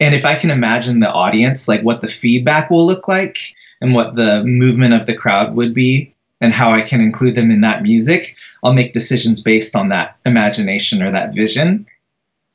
And 0.00 0.14
if 0.14 0.24
I 0.24 0.34
can 0.36 0.50
imagine 0.50 1.00
the 1.00 1.10
audience, 1.10 1.68
like 1.68 1.82
what 1.82 2.00
the 2.00 2.08
feedback 2.08 2.70
will 2.70 2.86
look 2.86 3.08
like 3.08 3.38
and 3.80 3.94
what 3.94 4.14
the 4.14 4.44
movement 4.44 4.94
of 4.94 5.06
the 5.06 5.14
crowd 5.14 5.54
would 5.54 5.74
be 5.74 6.14
and 6.40 6.52
how 6.52 6.72
I 6.72 6.82
can 6.82 7.00
include 7.00 7.34
them 7.34 7.50
in 7.50 7.62
that 7.62 7.82
music, 7.82 8.36
I'll 8.62 8.74
make 8.74 8.92
decisions 8.92 9.42
based 9.42 9.74
on 9.74 9.88
that 9.88 10.16
imagination 10.26 11.02
or 11.02 11.10
that 11.10 11.34
vision. 11.34 11.86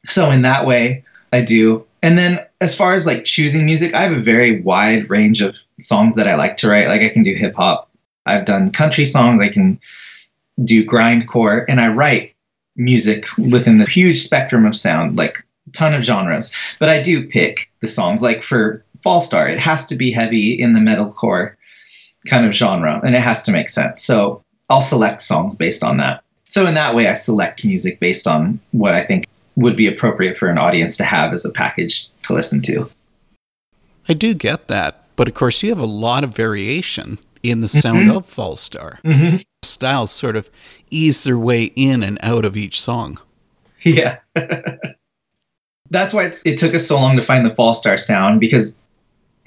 So 0.06 0.30
in 0.30 0.44
that 0.44 0.66
way, 0.68 1.04
I 1.34 1.42
do. 1.42 1.86
And 2.04 2.18
then 2.18 2.40
as 2.62 2.76
far 2.76 2.94
as 2.94 3.06
like 3.06 3.26
choosing 3.26 3.66
music, 3.66 3.94
I 3.96 4.02
have 4.02 4.14
a 4.14 4.22
very 4.22 4.62
wide 4.62 5.10
range 5.10 5.42
of 5.42 5.58
songs 5.80 6.16
that 6.16 6.28
I 6.28 6.36
like 6.36 6.58
to 6.58 6.70
write. 6.70 6.88
Like 6.88 7.02
I 7.02 7.10
can 7.10 7.24
do 7.24 7.34
hip 7.34 7.56
hop. 7.56 7.90
I've 8.26 8.46
done 8.46 8.72
country 8.72 9.06
songs. 9.06 9.42
I 9.42 9.50
can 9.50 9.80
do 10.64 10.86
grindcore, 10.86 11.66
and 11.68 11.82
I 11.82 11.88
write 11.88 12.36
music 12.76 13.26
within 13.38 13.80
the 13.80 13.86
huge 13.86 14.22
spectrum 14.22 14.66
of 14.66 14.76
sound, 14.76 15.18
like 15.18 15.44
ton 15.74 15.94
of 15.94 16.04
genres. 16.04 16.52
But 16.80 16.90
I 16.90 17.02
do 17.02 17.28
pick 17.28 17.72
the 17.80 17.88
songs. 17.88 18.22
Like 18.22 18.44
for 18.44 18.84
Fallstar, 19.06 19.52
it 19.52 19.60
has 19.60 19.86
to 19.88 19.96
be 19.96 20.12
heavy 20.12 20.54
in 20.54 20.74
the 20.74 20.80
metalcore 20.80 21.56
kind 22.28 22.46
of 22.46 22.54
genre, 22.54 23.02
and 23.04 23.16
it 23.16 23.22
has 23.22 23.42
to 23.44 23.52
make 23.52 23.70
sense. 23.70 24.04
So 24.04 24.44
I'll 24.70 24.82
select 24.82 25.22
songs 25.22 25.56
based 25.56 25.84
on 25.84 25.98
that. 25.98 26.24
So 26.50 26.68
in 26.68 26.74
that 26.76 26.96
way, 26.96 27.08
I 27.08 27.14
select 27.14 27.64
music 27.64 28.00
based 28.00 28.28
on 28.28 28.60
what 28.72 28.94
I 28.94 29.04
think 29.04 29.26
would 29.56 29.76
be 29.76 29.88
appropriate 29.88 30.38
for 30.38 30.50
an 30.50 30.58
audience 30.58 30.98
to 30.98 31.04
have 31.04 31.34
as 31.34 31.46
a 31.46 31.52
package 31.52 32.08
to 32.24 32.34
listen 32.34 32.62
to. 32.64 32.90
I 34.10 34.14
do 34.14 34.34
get 34.34 34.68
that, 34.68 35.06
but 35.16 35.28
of 35.28 35.34
course, 35.34 35.64
you 35.64 35.70
have 35.70 35.80
a 35.80 35.86
lot 35.86 36.24
of 36.24 36.36
variation 36.36 37.20
in 37.44 37.62
the 37.62 37.68
sound 37.68 38.08
mm-hmm. 38.08 38.18
of 38.18 38.26
Fallstar. 38.26 39.02
Mm-hmm. 39.02 39.38
Styles 39.64 40.12
sort 40.12 40.36
of 40.36 40.50
ease 40.90 41.24
their 41.24 41.38
way 41.38 41.66
in 41.76 42.04
and 42.04 42.18
out 42.22 42.46
of 42.46 42.58
each 42.58 42.80
song. 42.80 43.20
Yeah. 43.84 44.20
That's 45.92 46.14
why 46.14 46.32
it 46.46 46.58
took 46.58 46.74
us 46.74 46.88
so 46.88 47.00
long 47.00 47.16
to 47.18 47.24
find 47.24 47.46
the 47.46 47.52
Fallstar 47.52 48.00
sound 48.00 48.40
because 48.40 48.78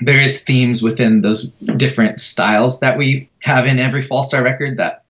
there 0.00 0.20
is 0.20 0.42
themes 0.42 0.82
within 0.82 1.22
those 1.22 1.50
different 1.76 2.20
styles 2.20 2.80
that 2.80 2.98
we 2.98 3.28
have 3.40 3.66
in 3.66 3.78
every 3.78 4.02
Fallstar 4.02 4.44
record 4.44 4.76
that 4.78 5.04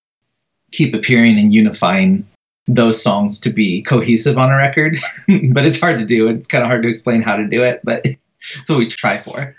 keep 0.72 0.94
appearing 0.94 1.38
and 1.38 1.52
unifying 1.52 2.26
those 2.66 3.02
songs 3.02 3.40
to 3.40 3.50
be 3.50 3.82
cohesive 3.82 4.38
on 4.38 4.50
a 4.50 4.56
record. 4.56 4.96
but 5.52 5.66
it's 5.66 5.80
hard 5.80 5.98
to 5.98 6.06
do. 6.06 6.28
It's 6.28 6.46
kind 6.46 6.62
of 6.62 6.68
hard 6.68 6.82
to 6.82 6.88
explain 6.88 7.22
how 7.22 7.36
to 7.36 7.46
do 7.46 7.62
it, 7.62 7.80
but 7.84 8.02
it's 8.04 8.70
what 8.70 8.78
we 8.78 8.88
try 8.88 9.18
for. 9.18 9.54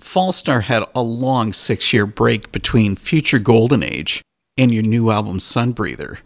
Fallstar 0.00 0.62
had 0.62 0.84
a 0.94 1.02
long 1.02 1.52
six 1.52 1.92
year 1.92 2.06
break 2.06 2.52
between 2.52 2.96
Future 2.96 3.38
Golden 3.38 3.82
Age 3.82 4.22
and 4.56 4.72
your 4.72 4.82
new 4.82 5.10
album 5.10 5.38
Sunbreather. 5.38 6.18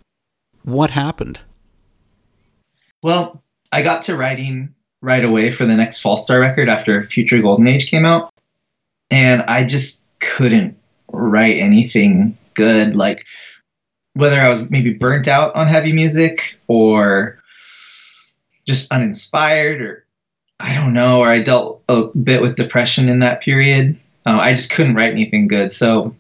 What 0.63 0.91
happened? 0.91 1.41
Well, 3.03 3.43
I 3.73 3.83
got 3.83 4.05
to 4.05 4.17
writing 4.17 4.75
right 5.01 5.25
away 5.25 5.51
for 5.51 5.65
the 5.65 5.77
next 5.77 6.03
Fallstar 6.03 6.41
record 6.41 6.69
after 6.69 7.05
Future 7.05 7.41
Golden 7.41 7.67
Age 7.67 7.91
came 7.91 8.05
out. 8.05 8.33
And 9.11 9.43
I 9.43 9.65
just 9.65 10.07
couldn't 10.21 10.77
write 11.13 11.59
anything 11.59 12.37
good. 12.55 12.97
Like, 12.97 13.27
whether 14.15 14.41
I 14.41 14.49
was 14.49 14.71
maybe 14.71 14.93
burnt 14.93 15.29
out 15.29 15.55
on 15.55 15.69
heavy 15.69 15.93
music 15.93 16.61
or 16.67 17.39
just 18.67 18.91
uninspired 18.93 19.81
or 19.81 20.05
I 20.61 20.75
don't 20.75 20.93
know, 20.93 21.21
or 21.21 21.29
I 21.29 21.43
dealt 21.43 21.83
a 21.89 22.09
bit 22.09 22.43
with 22.43 22.57
depression 22.57 23.09
in 23.09 23.21
that 23.21 23.41
period. 23.41 23.99
Uh, 24.27 24.39
I 24.39 24.53
just 24.53 24.71
couldn't 24.71 24.95
write 24.95 25.13
anything 25.13 25.49
good. 25.49 25.73
So 25.73 26.15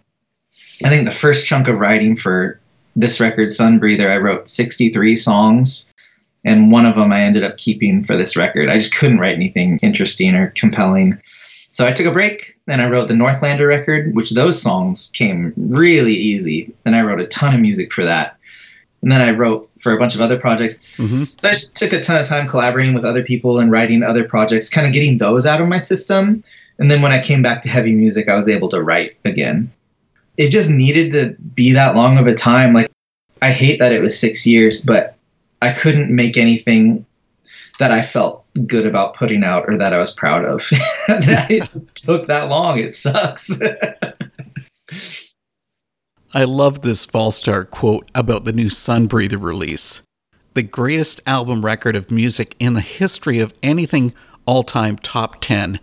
I 0.83 0.89
think 0.89 1.05
the 1.05 1.15
first 1.15 1.47
chunk 1.47 1.69
of 1.69 1.79
writing 1.79 2.17
for 2.17 2.59
this 2.97 3.21
record, 3.21 3.49
Sunbreather, 3.49 4.11
I 4.11 4.17
wrote 4.17 4.49
63 4.49 5.15
songs, 5.17 5.93
and 6.45 6.73
one 6.73 6.87
of 6.87 6.95
them 6.95 7.13
I 7.13 7.23
ended 7.23 7.45
up 7.45 7.57
keeping 7.57 8.05
for 8.05 8.17
this 8.17 8.37
record. 8.37 8.69
I 8.69 8.79
just 8.79 8.95
couldn't 8.95 9.19
write 9.19 9.37
anything 9.37 9.79
interesting 9.83 10.35
or 10.35 10.51
compelling. 10.51 11.21
So 11.69 11.87
I 11.87 11.93
took 11.93 12.07
a 12.07 12.13
break, 12.13 12.57
then 12.67 12.81
I 12.81 12.89
wrote 12.89 13.09
the 13.09 13.15
Northlander 13.15 13.69
record, 13.69 14.15
which 14.15 14.31
those 14.31 14.61
songs 14.61 15.11
came 15.15 15.53
really 15.57 16.15
easy. 16.15 16.75
Then 16.85 16.95
I 16.95 17.03
wrote 17.03 17.21
a 17.21 17.29
ton 17.29 17.55
of 17.55 17.61
music 17.61 17.93
for 17.93 18.05
that. 18.05 18.37
And 19.03 19.13
then 19.13 19.21
I 19.21 19.31
wrote 19.31 19.71
for 19.79 19.93
a 19.93 19.99
bunch 19.99 20.15
of 20.15 20.21
other 20.21 20.39
projects. 20.39 20.79
Mm-hmm. 20.97 21.25
So 21.39 21.49
I 21.49 21.53
just 21.53 21.77
took 21.77 21.93
a 21.93 22.03
ton 22.03 22.21
of 22.21 22.27
time 22.27 22.49
collaborating 22.49 22.93
with 22.95 23.05
other 23.05 23.23
people 23.23 23.59
and 23.59 23.71
writing 23.71 24.03
other 24.03 24.25
projects, 24.25 24.69
kind 24.69 24.87
of 24.87 24.93
getting 24.93 25.19
those 25.19 25.47
out 25.47 25.61
of 25.61 25.69
my 25.69 25.79
system. 25.79 26.43
And 26.79 26.91
then 26.91 27.03
when 27.03 27.13
I 27.13 27.23
came 27.23 27.41
back 27.41 27.63
to 27.63 27.69
heavy 27.69 27.93
music, 27.93 28.29
I 28.29 28.35
was 28.35 28.49
able 28.49 28.69
to 28.71 28.83
write 28.83 29.17
again. 29.25 29.73
It 30.37 30.51
just 30.51 30.71
needed 30.71 31.13
to 31.13 31.37
be 31.55 31.73
that 31.73 31.95
long 31.95 32.19
of 32.19 32.27
a 32.27 32.35
time. 32.35 32.75
Like, 32.75 32.91
I 33.43 33.53
hate 33.53 33.79
that 33.79 33.93
it 33.93 34.01
was 34.01 34.19
six 34.19 34.47
years, 34.47 34.85
but 34.85 35.17
I 35.63 35.73
couldn't 35.73 36.15
make 36.15 36.37
anything 36.37 37.05
that 37.79 37.91
I 37.91 38.03
felt 38.03 38.45
good 38.67 38.87
about 38.87 39.17
putting 39.17 39.43
out 39.43 39.65
or 39.69 39.77
that 39.79 39.93
I 39.93 39.99
was 39.99 40.13
proud 40.13 40.45
of. 40.45 40.67
it 41.09 41.63
just 41.73 41.95
took 41.95 42.27
that 42.27 42.49
long. 42.49 42.79
It 42.79 42.95
sucks. 42.95 43.51
I 46.33 46.45
love 46.45 46.83
this 46.83 47.07
Fallstar 47.07 47.69
quote 47.69 48.09
about 48.15 48.45
the 48.45 48.53
new 48.53 48.67
Sunbreather 48.67 49.43
release. 49.43 50.03
The 50.55 50.63
greatest 50.63 51.21
album 51.27 51.65
record 51.65 51.97
of 51.97 52.11
music 52.11 52.55
in 52.59 52.75
the 52.75 52.81
history 52.81 53.41
of 53.41 53.55
anything 53.63 54.15
all 54.47 54.63
time 54.63 54.97
top 54.97 55.41
10. 55.41 55.81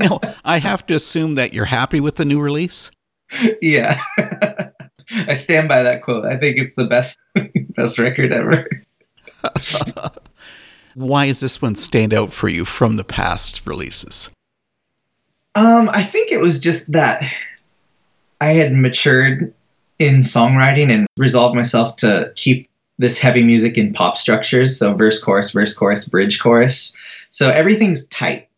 now, 0.00 0.20
I 0.44 0.58
have 0.58 0.84
to 0.86 0.94
assume 0.94 1.36
that 1.36 1.54
you're 1.54 1.66
happy 1.66 2.00
with 2.00 2.16
the 2.16 2.24
new 2.24 2.40
release? 2.40 2.90
Yeah. 3.62 4.00
I 5.10 5.34
stand 5.34 5.68
by 5.68 5.82
that 5.82 6.02
quote. 6.02 6.24
I 6.24 6.36
think 6.38 6.58
it's 6.58 6.74
the 6.74 6.86
best 6.86 7.18
best 7.74 7.98
record 7.98 8.32
ever. 8.32 8.68
Why 10.94 11.26
does 11.26 11.40
this 11.40 11.62
one 11.62 11.74
stand 11.74 12.12
out 12.12 12.32
for 12.32 12.48
you 12.48 12.64
from 12.64 12.96
the 12.96 13.04
past 13.04 13.66
releases? 13.66 14.30
Um, 15.54 15.90
I 15.92 16.02
think 16.02 16.30
it 16.32 16.40
was 16.40 16.60
just 16.60 16.90
that 16.92 17.24
I 18.40 18.48
had 18.48 18.72
matured 18.74 19.52
in 19.98 20.16
songwriting 20.16 20.92
and 20.92 21.06
resolved 21.16 21.54
myself 21.54 21.96
to 21.96 22.32
keep 22.36 22.68
this 22.98 23.18
heavy 23.18 23.42
music 23.42 23.78
in 23.78 23.92
pop 23.92 24.16
structures. 24.16 24.78
So 24.78 24.94
verse, 24.94 25.22
chorus, 25.22 25.50
verse, 25.50 25.76
chorus, 25.76 26.04
bridge, 26.04 26.40
chorus. 26.40 26.96
So 27.30 27.50
everything's 27.50 28.06
tight 28.08 28.48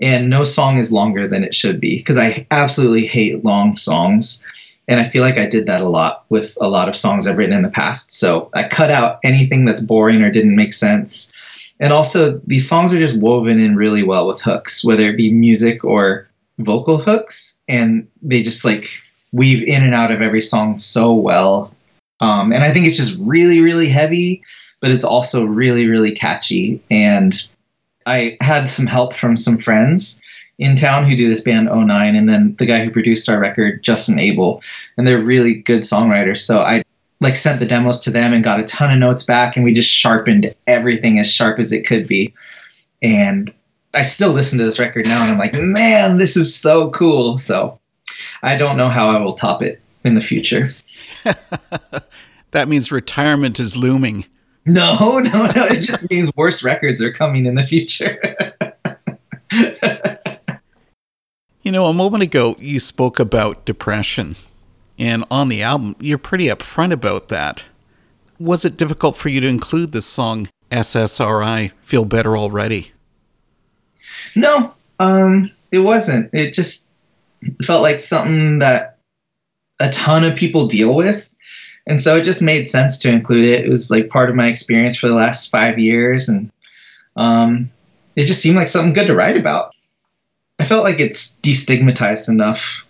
and 0.00 0.28
no 0.28 0.42
song 0.42 0.78
is 0.78 0.92
longer 0.92 1.28
than 1.28 1.44
it 1.44 1.54
should 1.54 1.80
be 1.80 1.98
because 1.98 2.18
I 2.18 2.46
absolutely 2.50 3.06
hate 3.06 3.44
long 3.44 3.76
songs. 3.76 4.44
And 4.86 5.00
I 5.00 5.04
feel 5.04 5.22
like 5.22 5.38
I 5.38 5.46
did 5.46 5.66
that 5.66 5.80
a 5.80 5.88
lot 5.88 6.24
with 6.28 6.56
a 6.60 6.68
lot 6.68 6.88
of 6.88 6.96
songs 6.96 7.26
I've 7.26 7.38
written 7.38 7.56
in 7.56 7.62
the 7.62 7.68
past. 7.68 8.12
So 8.12 8.50
I 8.52 8.68
cut 8.68 8.90
out 8.90 9.18
anything 9.24 9.64
that's 9.64 9.80
boring 9.80 10.22
or 10.22 10.30
didn't 10.30 10.56
make 10.56 10.72
sense. 10.72 11.32
And 11.80 11.92
also, 11.92 12.40
these 12.46 12.68
songs 12.68 12.92
are 12.92 12.98
just 12.98 13.20
woven 13.20 13.58
in 13.58 13.76
really 13.76 14.02
well 14.02 14.26
with 14.26 14.40
hooks, 14.40 14.84
whether 14.84 15.08
it 15.08 15.16
be 15.16 15.32
music 15.32 15.84
or 15.84 16.28
vocal 16.58 16.98
hooks. 16.98 17.60
And 17.66 18.06
they 18.22 18.42
just 18.42 18.64
like 18.64 18.88
weave 19.32 19.62
in 19.62 19.82
and 19.82 19.94
out 19.94 20.12
of 20.12 20.22
every 20.22 20.40
song 20.40 20.76
so 20.76 21.12
well. 21.12 21.74
Um, 22.20 22.52
and 22.52 22.62
I 22.62 22.72
think 22.72 22.86
it's 22.86 22.96
just 22.96 23.18
really, 23.20 23.60
really 23.60 23.88
heavy, 23.88 24.42
but 24.80 24.90
it's 24.90 25.04
also 25.04 25.44
really, 25.44 25.86
really 25.86 26.12
catchy. 26.12 26.80
And 26.90 27.34
I 28.06 28.36
had 28.40 28.68
some 28.68 28.86
help 28.86 29.14
from 29.14 29.36
some 29.36 29.58
friends 29.58 30.20
in 30.58 30.76
town 30.76 31.08
who 31.08 31.16
do 31.16 31.28
this 31.28 31.40
band 31.40 31.66
09 31.66 32.14
and 32.16 32.28
then 32.28 32.54
the 32.58 32.66
guy 32.66 32.84
who 32.84 32.90
produced 32.90 33.28
our 33.28 33.38
record 33.38 33.82
justin 33.82 34.18
abel 34.18 34.62
and 34.96 35.06
they're 35.06 35.22
really 35.22 35.54
good 35.54 35.80
songwriters 35.80 36.38
so 36.38 36.60
i 36.60 36.82
like 37.20 37.36
sent 37.36 37.60
the 37.60 37.66
demos 37.66 37.98
to 38.00 38.10
them 38.10 38.32
and 38.32 38.44
got 38.44 38.60
a 38.60 38.64
ton 38.64 38.92
of 38.92 38.98
notes 38.98 39.22
back 39.22 39.56
and 39.56 39.64
we 39.64 39.72
just 39.72 39.90
sharpened 39.90 40.54
everything 40.66 41.18
as 41.18 41.30
sharp 41.30 41.58
as 41.58 41.72
it 41.72 41.86
could 41.86 42.06
be 42.06 42.32
and 43.02 43.52
i 43.94 44.02
still 44.02 44.32
listen 44.32 44.58
to 44.58 44.64
this 44.64 44.78
record 44.78 45.06
now 45.06 45.22
and 45.22 45.32
i'm 45.32 45.38
like 45.38 45.54
man 45.56 46.18
this 46.18 46.36
is 46.36 46.54
so 46.54 46.90
cool 46.90 47.36
so 47.38 47.78
I 48.42 48.56
don't 48.56 48.76
know 48.76 48.90
how 48.90 49.08
I 49.08 49.18
will 49.18 49.32
top 49.32 49.62
it 49.62 49.80
in 50.04 50.14
the 50.14 50.20
future. 50.20 50.70
that 52.50 52.68
means 52.68 52.92
retirement 52.92 53.58
is 53.58 53.76
looming 53.76 54.26
No, 54.66 55.18
no, 55.18 55.46
no. 55.46 55.64
It 55.66 55.80
just 55.80 56.10
means 56.10 56.30
worse 56.36 56.62
records 56.62 57.02
are 57.02 57.12
coming 57.12 57.46
in 57.46 57.54
the 57.54 57.64
future. 57.64 58.18
you 61.64 61.72
know, 61.72 61.86
a 61.86 61.94
moment 61.94 62.22
ago 62.22 62.54
you 62.60 62.78
spoke 62.78 63.18
about 63.18 63.64
depression, 63.64 64.36
and 64.98 65.24
on 65.30 65.48
the 65.48 65.62
album 65.62 65.96
you're 65.98 66.18
pretty 66.18 66.46
upfront 66.46 66.92
about 66.92 67.28
that. 67.28 67.64
Was 68.38 68.64
it 68.64 68.76
difficult 68.76 69.16
for 69.16 69.30
you 69.30 69.40
to 69.40 69.48
include 69.48 69.92
the 69.92 70.02
song 70.02 70.48
SSRI 70.70 71.72
Feel 71.80 72.04
Better 72.04 72.36
Already? 72.36 72.92
No, 74.36 74.74
um, 74.98 75.50
it 75.72 75.78
wasn't. 75.78 76.30
It 76.34 76.52
just 76.52 76.90
felt 77.64 77.82
like 77.82 78.00
something 78.00 78.58
that 78.58 78.98
a 79.80 79.90
ton 79.90 80.24
of 80.24 80.36
people 80.36 80.66
deal 80.66 80.94
with. 80.94 81.30
And 81.86 82.00
so 82.00 82.16
it 82.16 82.22
just 82.22 82.42
made 82.42 82.68
sense 82.68 82.98
to 82.98 83.10
include 83.10 83.44
it. 83.44 83.64
It 83.64 83.68
was 83.68 83.90
like 83.90 84.08
part 84.08 84.30
of 84.30 84.36
my 84.36 84.48
experience 84.48 84.96
for 84.96 85.08
the 85.08 85.14
last 85.14 85.50
five 85.50 85.78
years. 85.78 86.28
And 86.28 86.50
um, 87.16 87.70
it 88.16 88.24
just 88.24 88.40
seemed 88.40 88.56
like 88.56 88.68
something 88.68 88.94
good 88.94 89.06
to 89.06 89.14
write 89.14 89.36
about. 89.36 89.73
I 90.64 90.66
felt 90.66 90.84
like 90.84 90.98
it's 90.98 91.36
destigmatized 91.42 92.26
enough 92.26 92.86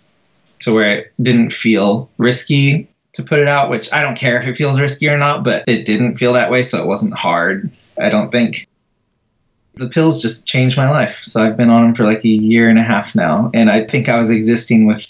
to 0.59 0.73
where 0.73 0.99
it 0.99 1.13
didn't 1.21 1.51
feel 1.51 2.09
risky 2.17 2.87
to 3.11 3.21
put 3.21 3.39
it 3.39 3.49
out, 3.49 3.69
which 3.69 3.91
I 3.91 4.01
don't 4.01 4.15
care 4.15 4.39
if 4.39 4.47
it 4.47 4.55
feels 4.55 4.79
risky 4.79 5.09
or 5.09 5.17
not, 5.17 5.43
but 5.43 5.67
it 5.67 5.83
didn't 5.83 6.15
feel 6.15 6.31
that 6.31 6.49
way. 6.49 6.61
So 6.61 6.81
it 6.81 6.87
wasn't 6.87 7.15
hard, 7.15 7.69
I 7.99 8.07
don't 8.07 8.31
think 8.31 8.65
the 9.73 9.89
pills 9.89 10.21
just 10.21 10.45
changed 10.45 10.77
my 10.77 10.89
life. 10.89 11.19
So 11.23 11.43
I've 11.43 11.57
been 11.57 11.69
on 11.69 11.83
them 11.83 11.95
for 11.95 12.05
like 12.05 12.23
a 12.23 12.29
year 12.29 12.69
and 12.69 12.79
a 12.79 12.83
half 12.83 13.13
now. 13.13 13.51
And 13.53 13.69
I 13.69 13.83
think 13.83 14.07
I 14.07 14.15
was 14.15 14.29
existing 14.29 14.87
with 14.87 15.05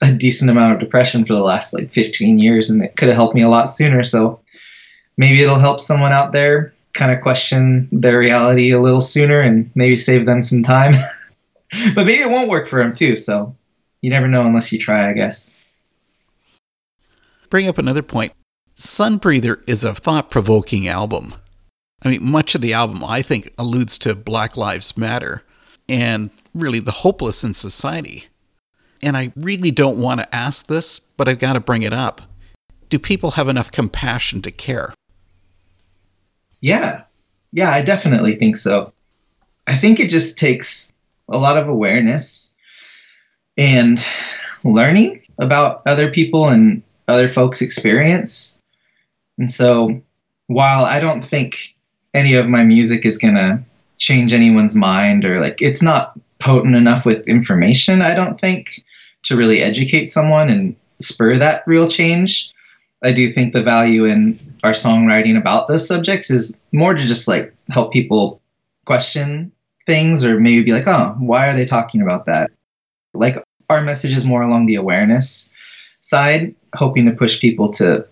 a 0.00 0.10
decent 0.14 0.50
amount 0.50 0.72
of 0.72 0.80
depression 0.80 1.26
for 1.26 1.34
the 1.34 1.40
last 1.40 1.74
like 1.74 1.92
15 1.92 2.38
years 2.38 2.70
and 2.70 2.82
it 2.82 2.96
could 2.96 3.08
have 3.08 3.16
helped 3.16 3.34
me 3.34 3.42
a 3.42 3.50
lot 3.50 3.66
sooner. 3.66 4.02
So 4.04 4.40
maybe 5.18 5.42
it'll 5.42 5.58
help 5.58 5.80
someone 5.80 6.12
out 6.12 6.32
there 6.32 6.72
kind 6.94 7.12
of 7.12 7.20
question 7.20 7.90
their 7.92 8.18
reality 8.18 8.70
a 8.70 8.80
little 8.80 9.02
sooner 9.02 9.42
and 9.42 9.70
maybe 9.74 9.96
save 9.96 10.24
them 10.24 10.40
some 10.40 10.62
time. 10.62 10.94
but 11.94 12.06
maybe 12.06 12.22
it 12.22 12.30
won't 12.30 12.48
work 12.48 12.68
for 12.68 12.80
him 12.80 12.92
too. 12.92 13.16
So 13.16 13.54
you 14.00 14.10
never 14.10 14.28
know 14.28 14.46
unless 14.46 14.72
you 14.72 14.78
try, 14.78 15.08
I 15.08 15.12
guess. 15.12 15.54
Bring 17.50 17.68
up 17.68 17.78
another 17.78 18.02
point. 18.02 18.32
Sunbreather 18.76 19.62
is 19.66 19.84
a 19.84 19.94
thought 19.94 20.30
provoking 20.30 20.86
album. 20.86 21.34
I 22.02 22.10
mean, 22.10 22.30
much 22.30 22.54
of 22.54 22.60
the 22.60 22.74
album, 22.74 23.02
I 23.02 23.22
think, 23.22 23.52
alludes 23.56 23.96
to 23.98 24.14
Black 24.14 24.56
Lives 24.56 24.96
Matter 24.96 25.42
and 25.88 26.30
really 26.54 26.80
the 26.80 26.90
hopeless 26.90 27.42
in 27.42 27.54
society. 27.54 28.26
And 29.02 29.16
I 29.16 29.32
really 29.36 29.70
don't 29.70 29.98
want 29.98 30.20
to 30.20 30.34
ask 30.34 30.66
this, 30.66 30.98
but 30.98 31.28
I've 31.28 31.38
got 31.38 31.54
to 31.54 31.60
bring 31.60 31.82
it 31.82 31.92
up. 31.92 32.22
Do 32.88 32.98
people 32.98 33.32
have 33.32 33.48
enough 33.48 33.72
compassion 33.72 34.42
to 34.42 34.50
care? 34.50 34.94
Yeah. 36.60 37.02
Yeah, 37.52 37.70
I 37.70 37.82
definitely 37.82 38.36
think 38.36 38.56
so. 38.56 38.92
I 39.66 39.74
think 39.74 39.98
it 39.98 40.10
just 40.10 40.38
takes 40.38 40.92
a 41.28 41.38
lot 41.38 41.56
of 41.58 41.68
awareness 41.68 42.54
and 43.56 44.04
learning 44.64 45.22
about 45.38 45.82
other 45.86 46.10
people 46.10 46.48
and 46.48 46.82
other 47.08 47.28
folks' 47.28 47.62
experience. 47.62 48.58
And 49.38 49.50
so 49.50 50.00
while 50.46 50.84
I 50.84 51.00
don't 51.00 51.26
think 51.26 51.74
any 52.14 52.34
of 52.34 52.48
my 52.48 52.62
music 52.62 53.04
is 53.04 53.18
going 53.18 53.34
to 53.34 53.62
change 53.98 54.32
anyone's 54.32 54.74
mind 54.74 55.24
or 55.24 55.40
like 55.40 55.60
it's 55.60 55.82
not 55.82 56.18
potent 56.38 56.74
enough 56.74 57.04
with 57.04 57.26
information, 57.26 58.02
I 58.02 58.14
don't 58.14 58.40
think, 58.40 58.82
to 59.24 59.36
really 59.36 59.62
educate 59.62 60.04
someone 60.06 60.48
and 60.48 60.76
spur 61.00 61.36
that 61.36 61.62
real 61.66 61.88
change. 61.88 62.50
I 63.02 63.12
do 63.12 63.28
think 63.28 63.52
the 63.52 63.62
value 63.62 64.04
in 64.04 64.38
our 64.64 64.72
songwriting 64.72 65.36
about 65.36 65.68
those 65.68 65.86
subjects 65.86 66.30
is 66.30 66.58
more 66.72 66.94
to 66.94 67.06
just 67.06 67.28
like 67.28 67.54
help 67.70 67.92
people 67.92 68.40
question 68.84 69.52
things 69.86 70.24
or 70.24 70.40
maybe 70.40 70.62
be 70.62 70.72
like, 70.72 70.86
oh, 70.86 71.14
why 71.18 71.48
are 71.48 71.54
they 71.54 71.64
talking 71.64 72.02
about 72.02 72.26
that? 72.26 72.50
Like 73.14 73.42
our 73.70 73.82
message 73.82 74.12
is 74.12 74.24
more 74.24 74.42
along 74.42 74.66
the 74.66 74.74
awareness 74.74 75.52
side, 76.00 76.54
hoping 76.74 77.06
to 77.06 77.12
push 77.12 77.40
people 77.40 77.70
to 77.72 78.06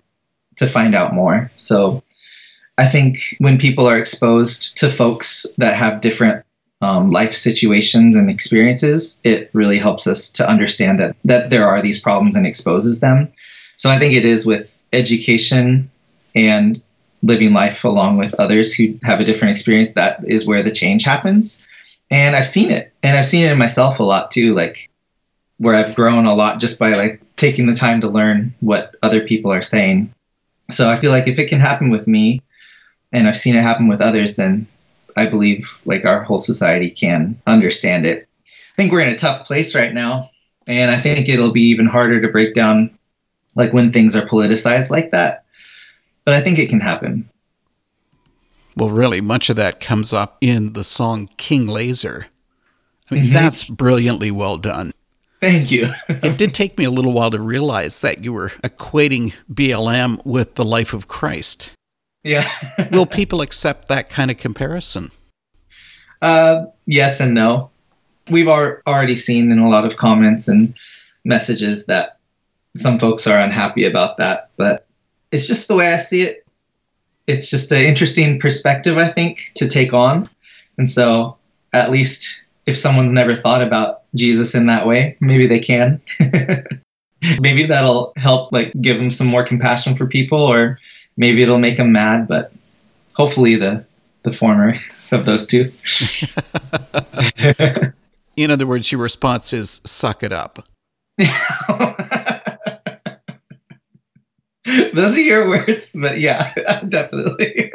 to 0.56 0.68
find 0.68 0.94
out 0.94 1.14
more. 1.14 1.50
So 1.56 2.02
I 2.78 2.86
think 2.86 3.34
when 3.38 3.58
people 3.58 3.86
are 3.86 3.96
exposed 3.96 4.76
to 4.78 4.90
folks 4.90 5.46
that 5.58 5.74
have 5.74 6.00
different 6.00 6.44
um, 6.80 7.10
life 7.10 7.34
situations 7.34 8.14
and 8.14 8.30
experiences, 8.30 9.20
it 9.24 9.50
really 9.52 9.78
helps 9.78 10.06
us 10.06 10.30
to 10.32 10.48
understand 10.48 11.00
that 11.00 11.16
that 11.24 11.50
there 11.50 11.66
are 11.66 11.82
these 11.82 12.00
problems 12.00 12.36
and 12.36 12.46
exposes 12.46 13.00
them. 13.00 13.32
So 13.76 13.90
I 13.90 13.98
think 13.98 14.14
it 14.14 14.24
is 14.24 14.46
with 14.46 14.72
education 14.92 15.90
and 16.34 16.80
living 17.22 17.52
life 17.52 17.84
along 17.84 18.18
with 18.18 18.34
others 18.34 18.72
who 18.72 18.98
have 19.02 19.20
a 19.20 19.24
different 19.24 19.52
experience 19.52 19.94
that 19.94 20.22
is 20.26 20.46
where 20.46 20.62
the 20.62 20.70
change 20.70 21.04
happens. 21.04 21.66
And 22.10 22.36
I've 22.36 22.46
seen 22.46 22.70
it, 22.70 22.92
and 23.02 23.16
I've 23.16 23.26
seen 23.26 23.46
it 23.46 23.52
in 23.52 23.58
myself 23.58 23.98
a 23.98 24.04
lot 24.04 24.30
too. 24.30 24.54
Like 24.54 24.90
where 25.58 25.74
I've 25.74 25.94
grown 25.94 26.26
a 26.26 26.34
lot 26.34 26.60
just 26.60 26.78
by 26.78 26.92
like 26.92 27.22
taking 27.36 27.66
the 27.66 27.74
time 27.74 28.00
to 28.00 28.08
learn 28.08 28.54
what 28.60 28.94
other 29.02 29.20
people 29.20 29.52
are 29.52 29.62
saying. 29.62 30.12
So 30.70 30.90
I 30.90 30.96
feel 30.96 31.10
like 31.10 31.28
if 31.28 31.38
it 31.38 31.48
can 31.48 31.60
happen 31.60 31.90
with 31.90 32.06
me, 32.06 32.42
and 33.12 33.28
I've 33.28 33.36
seen 33.36 33.56
it 33.56 33.62
happen 33.62 33.88
with 33.88 34.00
others, 34.00 34.36
then 34.36 34.66
I 35.16 35.26
believe 35.26 35.78
like 35.84 36.04
our 36.04 36.22
whole 36.22 36.38
society 36.38 36.90
can 36.90 37.40
understand 37.46 38.04
it. 38.04 38.28
I 38.46 38.76
think 38.76 38.92
we're 38.92 39.00
in 39.00 39.12
a 39.12 39.18
tough 39.18 39.46
place 39.46 39.74
right 39.74 39.94
now, 39.94 40.30
and 40.66 40.90
I 40.90 41.00
think 41.00 41.28
it'll 41.28 41.52
be 41.52 41.62
even 41.62 41.86
harder 41.86 42.20
to 42.20 42.28
break 42.28 42.54
down 42.54 42.96
like 43.54 43.72
when 43.72 43.92
things 43.92 44.16
are 44.16 44.26
politicized 44.26 44.90
like 44.90 45.10
that. 45.10 45.44
But 46.24 46.34
I 46.34 46.40
think 46.40 46.58
it 46.58 46.68
can 46.68 46.80
happen. 46.80 47.28
Well, 48.76 48.90
really, 48.90 49.20
much 49.20 49.50
of 49.50 49.56
that 49.56 49.80
comes 49.80 50.12
up 50.12 50.36
in 50.40 50.72
the 50.72 50.84
song 50.84 51.28
King 51.36 51.66
Laser. 51.66 52.26
I 53.10 53.14
mean, 53.14 53.24
mm-hmm. 53.24 53.32
that's 53.34 53.64
brilliantly 53.64 54.30
well 54.30 54.58
done. 54.58 54.92
Thank 55.40 55.70
you. 55.70 55.88
it 56.08 56.38
did 56.38 56.54
take 56.54 56.78
me 56.78 56.84
a 56.84 56.90
little 56.90 57.12
while 57.12 57.30
to 57.30 57.40
realize 57.40 58.00
that 58.00 58.24
you 58.24 58.32
were 58.32 58.48
equating 58.62 59.34
BLM 59.52 60.24
with 60.24 60.54
the 60.54 60.64
life 60.64 60.94
of 60.94 61.06
Christ. 61.06 61.72
Yeah. 62.22 62.48
Will 62.90 63.04
people 63.04 63.42
accept 63.42 63.88
that 63.88 64.08
kind 64.08 64.30
of 64.30 64.38
comparison? 64.38 65.10
Uh, 66.22 66.64
yes 66.86 67.20
and 67.20 67.34
no. 67.34 67.70
We've 68.30 68.48
already 68.48 69.16
seen 69.16 69.52
in 69.52 69.58
a 69.58 69.68
lot 69.68 69.84
of 69.84 69.98
comments 69.98 70.48
and 70.48 70.74
messages 71.26 71.84
that 71.86 72.18
some 72.74 72.98
folks 72.98 73.26
are 73.26 73.38
unhappy 73.38 73.84
about 73.84 74.16
that, 74.16 74.50
but 74.56 74.86
it's 75.30 75.46
just 75.46 75.68
the 75.68 75.76
way 75.76 75.92
I 75.92 75.98
see 75.98 76.22
it. 76.22 76.43
It's 77.26 77.50
just 77.50 77.72
an 77.72 77.82
interesting 77.82 78.38
perspective, 78.38 78.98
I 78.98 79.08
think, 79.08 79.52
to 79.56 79.68
take 79.68 79.92
on. 79.92 80.28
And 80.76 80.88
so, 80.88 81.36
at 81.72 81.90
least 81.90 82.44
if 82.66 82.76
someone's 82.76 83.12
never 83.12 83.34
thought 83.34 83.62
about 83.62 84.02
Jesus 84.14 84.54
in 84.54 84.66
that 84.66 84.86
way, 84.86 85.16
maybe 85.20 85.46
they 85.46 85.58
can. 85.58 86.00
maybe 87.40 87.66
that'll 87.66 88.12
help 88.16 88.52
like 88.52 88.72
give 88.80 88.96
them 88.96 89.10
some 89.10 89.26
more 89.26 89.44
compassion 89.44 89.96
for 89.96 90.06
people 90.06 90.40
or 90.40 90.78
maybe 91.16 91.42
it'll 91.42 91.58
make 91.58 91.76
them 91.76 91.92
mad, 91.92 92.28
but 92.28 92.52
hopefully 93.14 93.56
the 93.56 93.84
the 94.22 94.32
former 94.32 94.74
of 95.12 95.26
those 95.26 95.46
two. 95.46 95.70
In 98.36 98.50
other 98.50 98.66
words, 98.66 98.90
your 98.90 99.00
response 99.00 99.52
is 99.52 99.80
suck 99.84 100.22
it 100.22 100.32
up. 100.32 100.66
those 104.94 105.16
are 105.16 105.20
your 105.20 105.48
words, 105.48 105.92
but 105.94 106.20
yeah, 106.20 106.54
definitely. 106.88 107.72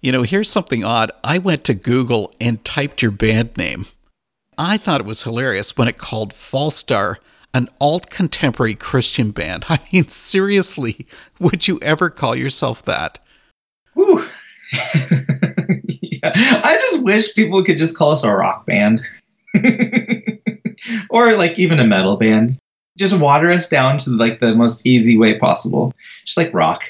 you 0.00 0.12
know, 0.12 0.22
here's 0.22 0.50
something 0.50 0.84
odd. 0.84 1.12
I 1.24 1.38
went 1.38 1.64
to 1.64 1.74
Google 1.74 2.34
and 2.40 2.64
typed 2.64 3.02
your 3.02 3.10
band 3.10 3.56
name. 3.56 3.86
I 4.58 4.76
thought 4.76 5.00
it 5.00 5.06
was 5.06 5.22
hilarious 5.22 5.76
when 5.76 5.88
it 5.88 5.98
called 5.98 6.32
Fallstar 6.32 7.16
an 7.52 7.68
alt 7.80 8.10
contemporary 8.10 8.74
Christian 8.74 9.30
band. 9.30 9.64
I 9.68 9.78
mean, 9.92 10.08
seriously, 10.08 11.06
would 11.38 11.68
you 11.68 11.78
ever 11.82 12.10
call 12.10 12.36
yourself 12.36 12.82
that? 12.82 13.18
Whew. 13.94 14.24
yeah. 14.72 16.32
I 16.34 16.78
just 16.80 17.04
wish 17.04 17.34
people 17.34 17.64
could 17.64 17.78
just 17.78 17.96
call 17.96 18.12
us 18.12 18.22
a 18.22 18.32
rock 18.32 18.66
band 18.66 19.00
or 21.10 21.32
like 21.32 21.58
even 21.58 21.80
a 21.80 21.84
metal 21.84 22.16
band. 22.16 22.58
Just 22.98 23.18
water 23.18 23.50
us 23.50 23.68
down 23.68 23.98
to 23.98 24.10
like 24.10 24.40
the 24.40 24.54
most 24.54 24.86
easy 24.86 25.16
way 25.16 25.38
possible. 25.38 25.94
Just 26.24 26.36
like 26.36 26.52
rock, 26.52 26.84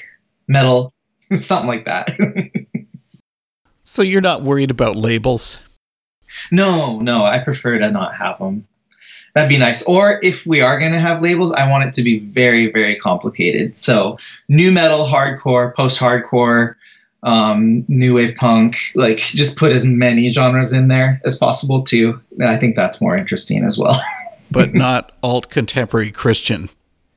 metal, 0.47 0.93
something 1.35 1.67
like 1.67 1.85
that. 1.85 2.15
so 3.83 4.01
you're 4.01 4.21
not 4.21 4.43
worried 4.43 4.71
about 4.71 4.95
labels? 4.95 5.59
No, 6.51 6.99
no, 6.99 7.23
I 7.23 7.39
prefer 7.39 7.77
to 7.79 7.91
not 7.91 8.15
have 8.15 8.39
them. 8.39 8.67
That'd 9.33 9.49
be 9.49 9.57
nice. 9.57 9.83
Or 9.83 10.19
if 10.23 10.45
we 10.45 10.59
are 10.61 10.77
going 10.77 10.91
to 10.91 10.99
have 10.99 11.21
labels, 11.21 11.53
I 11.53 11.67
want 11.69 11.85
it 11.85 11.93
to 11.93 12.03
be 12.03 12.19
very, 12.19 12.69
very 12.71 12.97
complicated. 12.97 13.77
So, 13.77 14.17
nu 14.49 14.71
metal, 14.71 15.05
hardcore, 15.05 15.73
post 15.73 15.99
hardcore, 15.99 16.75
um, 17.23 17.85
new 17.87 18.15
wave 18.15 18.35
punk, 18.35 18.77
like 18.95 19.19
just 19.19 19.57
put 19.57 19.71
as 19.71 19.85
many 19.85 20.31
genres 20.31 20.73
in 20.73 20.87
there 20.87 21.21
as 21.23 21.37
possible 21.37 21.83
too. 21.83 22.19
I 22.41 22.57
think 22.57 22.75
that's 22.75 22.99
more 22.99 23.15
interesting 23.15 23.63
as 23.63 23.77
well. 23.77 23.99
but 24.51 24.73
not 24.75 25.11
alt 25.23 25.49
contemporary 25.49 26.11
Christian. 26.11 26.69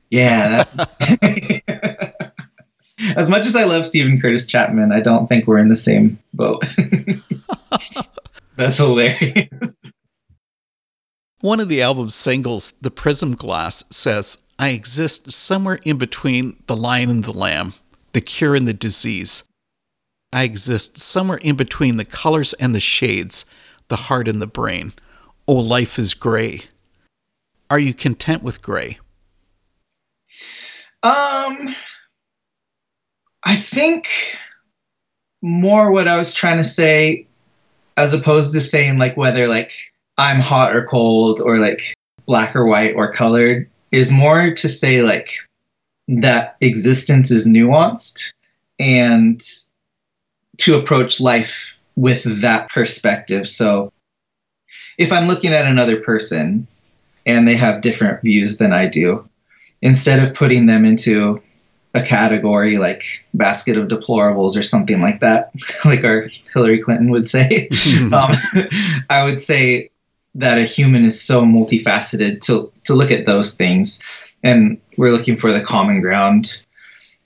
Yeah. 0.09 0.63
as 3.15 3.29
much 3.29 3.45
as 3.45 3.55
I 3.55 3.63
love 3.65 3.85
Steven 3.85 4.19
Curtis 4.19 4.47
Chapman, 4.47 4.91
I 4.91 5.01
don't 5.01 5.27
think 5.27 5.47
we're 5.47 5.59
in 5.59 5.67
the 5.67 5.75
same 5.75 6.19
boat. 6.33 6.63
That's 8.55 8.77
hilarious. 8.77 9.79
One 11.41 11.59
of 11.59 11.67
the 11.67 11.81
album's 11.81 12.15
singles, 12.15 12.71
The 12.81 12.91
Prism 12.91 13.35
Glass, 13.35 13.83
says, 13.91 14.39
I 14.57 14.69
exist 14.69 15.31
somewhere 15.31 15.79
in 15.83 15.97
between 15.97 16.63
the 16.67 16.77
lion 16.77 17.09
and 17.09 17.23
the 17.23 17.33
lamb, 17.33 17.73
the 18.13 18.21
cure 18.21 18.55
and 18.55 18.67
the 18.67 18.73
disease. 18.73 19.43
I 20.31 20.43
exist 20.43 20.97
somewhere 20.97 21.39
in 21.41 21.55
between 21.55 21.97
the 21.97 22.05
colors 22.05 22.53
and 22.53 22.73
the 22.73 22.79
shades, 22.79 23.45
the 23.89 23.95
heart 23.95 24.27
and 24.27 24.41
the 24.41 24.47
brain. 24.47 24.93
Oh, 25.47 25.55
life 25.55 25.99
is 25.99 26.13
gray. 26.13 26.61
Are 27.69 27.79
you 27.79 27.93
content 27.93 28.43
with 28.43 28.61
gray? 28.61 28.99
Um, 31.03 31.75
I 33.43 33.55
think 33.55 34.07
more 35.41 35.91
what 35.91 36.07
I 36.07 36.17
was 36.17 36.33
trying 36.33 36.57
to 36.57 36.63
say, 36.63 37.27
as 37.97 38.13
opposed 38.13 38.53
to 38.53 38.61
saying 38.61 38.97
like 38.97 39.15
whether 39.17 39.47
like 39.47 39.71
I'm 40.17 40.39
hot 40.39 40.75
or 40.75 40.85
cold 40.85 41.41
or 41.41 41.59
like 41.59 41.93
black 42.25 42.55
or 42.55 42.65
white 42.65 42.95
or 42.95 43.11
colored, 43.11 43.69
is 43.91 44.11
more 44.11 44.51
to 44.53 44.69
say 44.69 45.01
like 45.01 45.31
that 46.07 46.57
existence 46.61 47.31
is 47.31 47.47
nuanced 47.47 48.33
and 48.79 49.43
to 50.57 50.75
approach 50.75 51.19
life 51.19 51.75
with 51.95 52.41
that 52.41 52.69
perspective. 52.69 53.47
So 53.47 53.91
if 54.97 55.11
I'm 55.11 55.27
looking 55.27 55.53
at 55.53 55.67
another 55.67 55.99
person 56.01 56.67
and 57.25 57.47
they 57.47 57.55
have 57.55 57.81
different 57.81 58.21
views 58.21 58.57
than 58.57 58.73
I 58.73 58.87
do, 58.87 59.27
instead 59.81 60.23
of 60.23 60.35
putting 60.35 60.65
them 60.65 60.85
into 60.85 61.41
a 61.93 62.01
category 62.01 62.77
like 62.77 63.25
basket 63.33 63.77
of 63.77 63.87
deplorables 63.87 64.57
or 64.57 64.61
something 64.61 65.01
like 65.01 65.21
that, 65.21 65.51
like 65.85 66.03
our 66.03 66.29
Hillary 66.53 66.81
Clinton 66.81 67.09
would 67.09 67.27
say, 67.27 67.69
um, 68.11 68.31
I 69.09 69.23
would 69.23 69.39
say 69.39 69.89
that 70.35 70.57
a 70.57 70.65
human 70.65 71.05
is 71.05 71.19
so 71.19 71.41
multifaceted 71.41 72.41
to, 72.41 72.71
to 72.83 72.93
look 72.93 73.11
at 73.11 73.25
those 73.25 73.55
things. 73.55 74.03
And 74.43 74.79
we're 74.97 75.11
looking 75.11 75.37
for 75.37 75.53
the 75.53 75.61
common 75.61 76.01
ground 76.01 76.65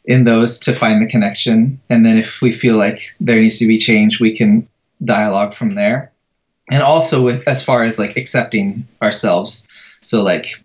in 0.06 0.24
those 0.24 0.60
to 0.60 0.74
find 0.74 1.02
the 1.02 1.08
connection. 1.08 1.80
And 1.90 2.06
then 2.06 2.18
if 2.18 2.40
we 2.42 2.54
feel 2.54 2.78
like 2.78 3.02
there 3.20 3.42
needs 3.42 3.60
to 3.60 3.68
be 3.68 3.80
change, 3.80 4.20
we 4.20 4.36
can 4.36 4.68
dialogue 5.04 5.56
from 5.56 5.72
there. 5.72 6.12
And 6.72 6.84
also 6.84 7.22
with 7.22 7.48
as 7.48 7.64
far 7.64 7.84
as 7.84 7.98
like 7.98 8.16
accepting 8.16 8.88
ourselves. 9.02 9.68
So 10.02 10.24
like 10.24 10.64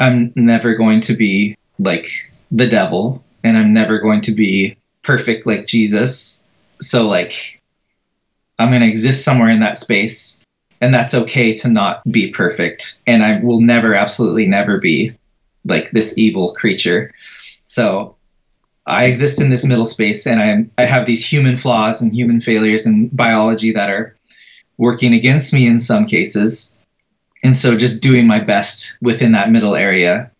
I'm 0.00 0.32
never 0.34 0.74
going 0.74 1.00
to 1.02 1.14
be 1.14 1.56
like 1.78 2.08
the 2.50 2.66
devil 2.66 3.24
and 3.42 3.56
I'm 3.56 3.72
never 3.72 3.98
going 3.98 4.20
to 4.22 4.32
be 4.32 4.76
perfect 5.02 5.46
like 5.46 5.66
Jesus. 5.66 6.44
So 6.80 7.06
like 7.06 7.60
I'm 8.58 8.70
going 8.70 8.82
to 8.82 8.88
exist 8.88 9.24
somewhere 9.24 9.48
in 9.48 9.60
that 9.60 9.76
space 9.76 10.40
and 10.80 10.92
that's 10.92 11.14
okay 11.14 11.54
to 11.54 11.68
not 11.68 12.02
be 12.10 12.30
perfect 12.30 13.00
and 13.06 13.24
I 13.24 13.40
will 13.40 13.60
never 13.60 13.94
absolutely 13.94 14.46
never 14.46 14.78
be 14.78 15.12
like 15.64 15.90
this 15.90 16.18
evil 16.18 16.54
creature. 16.54 17.12
So 17.64 18.16
I 18.86 19.06
exist 19.06 19.40
in 19.40 19.50
this 19.50 19.64
middle 19.64 19.84
space 19.84 20.26
and 20.26 20.40
I 20.40 20.82
I 20.82 20.86
have 20.86 21.06
these 21.06 21.24
human 21.24 21.56
flaws 21.56 22.02
and 22.02 22.12
human 22.12 22.40
failures 22.40 22.86
and 22.86 23.14
biology 23.16 23.72
that 23.72 23.90
are 23.90 24.14
working 24.76 25.14
against 25.14 25.54
me 25.54 25.66
in 25.66 25.78
some 25.78 26.06
cases. 26.06 26.76
And 27.44 27.54
so 27.54 27.76
just 27.76 28.02
doing 28.02 28.26
my 28.26 28.40
best 28.40 28.96
within 29.02 29.32
that 29.32 29.50
middle 29.50 29.76
area 29.76 30.30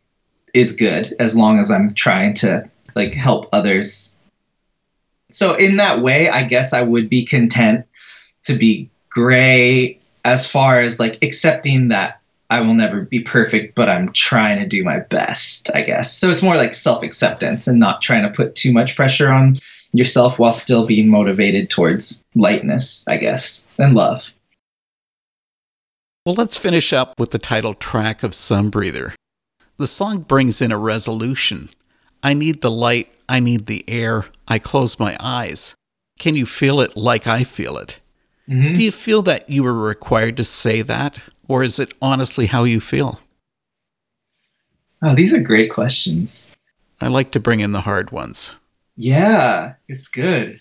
is 0.54 0.74
good 0.74 1.14
as 1.20 1.36
long 1.36 1.60
as 1.60 1.70
I'm 1.70 1.92
trying 1.94 2.32
to 2.36 2.68
like 2.94 3.12
help 3.12 3.46
others. 3.52 4.18
So 5.28 5.54
in 5.54 5.76
that 5.76 6.00
way, 6.00 6.30
I 6.30 6.44
guess 6.44 6.72
I 6.72 6.80
would 6.80 7.10
be 7.10 7.24
content 7.24 7.84
to 8.44 8.54
be 8.54 8.88
gray 9.10 9.98
as 10.24 10.46
far 10.46 10.80
as 10.80 10.98
like 10.98 11.18
accepting 11.22 11.88
that 11.88 12.20
I 12.50 12.60
will 12.62 12.74
never 12.74 13.02
be 13.02 13.20
perfect, 13.20 13.74
but 13.74 13.88
I'm 13.88 14.12
trying 14.12 14.58
to 14.58 14.66
do 14.66 14.82
my 14.84 15.00
best, 15.00 15.70
I 15.74 15.82
guess. 15.82 16.16
So 16.16 16.30
it's 16.30 16.42
more 16.42 16.56
like 16.56 16.72
self 16.72 17.02
acceptance 17.02 17.66
and 17.66 17.78
not 17.78 18.00
trying 18.00 18.22
to 18.22 18.30
put 18.30 18.54
too 18.54 18.72
much 18.72 18.96
pressure 18.96 19.30
on 19.30 19.56
yourself 19.92 20.38
while 20.38 20.52
still 20.52 20.86
being 20.86 21.08
motivated 21.08 21.68
towards 21.68 22.24
lightness, 22.34 23.06
I 23.08 23.16
guess, 23.16 23.66
and 23.78 23.94
love. 23.94 24.30
Well, 26.24 26.34
let's 26.34 26.56
finish 26.56 26.92
up 26.92 27.18
with 27.18 27.32
the 27.32 27.38
title 27.38 27.74
track 27.74 28.22
of 28.22 28.32
Sunbreather. 28.32 29.14
The 29.76 29.86
song 29.86 30.20
brings 30.20 30.62
in 30.62 30.72
a 30.72 30.78
resolution. 30.78 31.68
I 32.22 32.32
need 32.32 32.62
the 32.62 32.70
light, 32.70 33.12
I 33.28 33.40
need 33.40 33.66
the 33.66 33.84
air, 33.88 34.26
I 34.48 34.58
close 34.58 34.98
my 34.98 35.16
eyes. 35.20 35.74
Can 36.18 36.36
you 36.36 36.46
feel 36.46 36.80
it 36.80 36.96
like 36.96 37.26
I 37.26 37.44
feel 37.44 37.76
it? 37.76 38.00
Mm-hmm. 38.48 38.74
Do 38.74 38.82
you 38.82 38.92
feel 38.92 39.22
that 39.22 39.50
you 39.50 39.62
were 39.62 39.74
required 39.74 40.36
to 40.38 40.44
say 40.44 40.82
that? 40.82 41.18
or 41.48 41.62
is 41.62 41.78
it 41.78 41.92
honestly 42.00 42.46
how 42.46 42.64
you 42.64 42.80
feel? 42.80 43.20
Oh, 45.02 45.14
these 45.14 45.34
are 45.34 45.40
great 45.40 45.70
questions. 45.70 46.50
I 47.00 47.08
like 47.08 47.32
to 47.32 47.40
bring 47.40 47.60
in 47.60 47.72
the 47.72 47.82
hard 47.82 48.10
ones. 48.10 48.54
Yeah, 48.96 49.74
it's 49.88 50.08
good. 50.08 50.60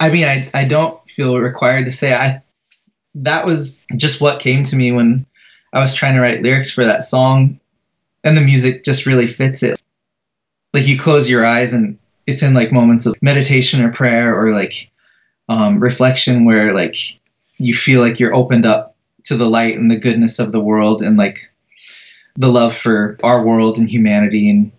I 0.00 0.10
mean, 0.10 0.24
I, 0.24 0.50
I 0.54 0.64
don't 0.64 0.98
feel 1.08 1.38
required 1.38 1.84
to 1.84 1.90
say 1.90 2.14
I 2.14 2.42
that 3.14 3.46
was 3.46 3.82
just 3.96 4.20
what 4.20 4.40
came 4.40 4.62
to 4.64 4.76
me 4.76 4.92
when 4.92 5.26
I 5.72 5.80
was 5.80 5.94
trying 5.94 6.14
to 6.14 6.20
write 6.20 6.42
lyrics 6.42 6.70
for 6.70 6.84
that 6.84 7.02
song 7.02 7.58
and 8.24 8.36
the 8.36 8.40
music 8.40 8.84
just 8.84 9.06
really 9.06 9.26
fits 9.26 9.62
it. 9.62 9.80
Like 10.72 10.86
you 10.86 10.98
close 10.98 11.28
your 11.28 11.44
eyes 11.44 11.72
and 11.72 11.98
it's 12.26 12.42
in 12.42 12.54
like 12.54 12.72
moments 12.72 13.06
of 13.06 13.14
meditation 13.20 13.84
or 13.84 13.92
prayer 13.92 14.38
or 14.38 14.52
like 14.52 14.90
um, 15.48 15.80
reflection 15.80 16.44
where 16.44 16.72
like 16.72 16.96
you 17.58 17.74
feel 17.74 18.00
like 18.00 18.18
you're 18.18 18.34
opened 18.34 18.64
up 18.64 18.96
to 19.24 19.36
the 19.36 19.48
light 19.48 19.76
and 19.76 19.90
the 19.90 19.96
goodness 19.96 20.38
of 20.38 20.52
the 20.52 20.60
world 20.60 21.02
and 21.02 21.16
like 21.16 21.40
the 22.36 22.48
love 22.48 22.74
for 22.74 23.18
our 23.22 23.44
world 23.44 23.76
and 23.76 23.90
humanity 23.90 24.48
and 24.48 24.72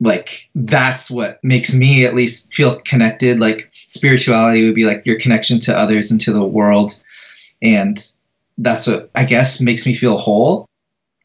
like 0.00 0.48
that's 0.54 1.10
what 1.10 1.42
makes 1.42 1.74
me 1.74 2.04
at 2.04 2.14
least 2.14 2.54
feel 2.54 2.80
connected 2.80 3.38
like 3.38 3.70
spirituality 3.88 4.64
would 4.64 4.74
be 4.74 4.84
like 4.84 5.04
your 5.06 5.18
connection 5.18 5.58
to 5.58 5.76
others 5.76 6.10
and 6.10 6.20
to 6.20 6.32
the 6.32 6.44
world 6.44 7.00
and 7.62 8.10
that's 8.58 8.86
what 8.86 9.10
i 9.14 9.24
guess 9.24 9.60
makes 9.60 9.86
me 9.86 9.94
feel 9.94 10.18
whole. 10.18 10.66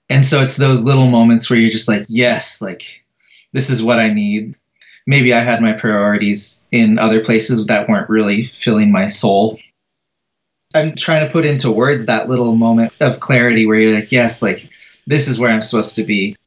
And 0.10 0.26
so 0.26 0.42
it's 0.42 0.58
those 0.58 0.84
little 0.84 1.08
moments 1.08 1.50
where 1.50 1.58
you're 1.58 1.72
just 1.72 1.88
like 1.88 2.06
yes 2.10 2.62
like 2.62 3.06
this 3.54 3.70
is 3.70 3.82
what 3.82 4.00
i 4.00 4.12
need. 4.14 4.58
Maybe 5.08 5.34
i 5.34 5.42
had 5.42 5.62
my 5.62 5.74
priorities 5.74 6.68
in 6.72 7.00
other 7.00 7.24
places 7.24 7.66
that 7.66 7.88
weren't 7.88 8.10
really 8.10 8.48
filling 8.48 8.92
my 8.92 9.08
soul. 9.08 9.58
I'm 10.74 10.96
trying 10.96 11.26
to 11.26 11.32
put 11.32 11.46
into 11.46 11.72
words 11.72 12.06
that 12.06 12.30
little 12.30 12.56
moment 12.56 12.94
of 13.02 13.20
clarity 13.20 13.66
where 13.66 13.80
you're 13.80 13.96
like, 13.96 14.12
yes, 14.12 14.42
like 14.42 14.70
this 15.08 15.28
is 15.28 15.40
where 15.40 15.52
I'm 15.52 15.62
supposed 15.62 15.96
to 15.96 16.04
be. 16.04 16.38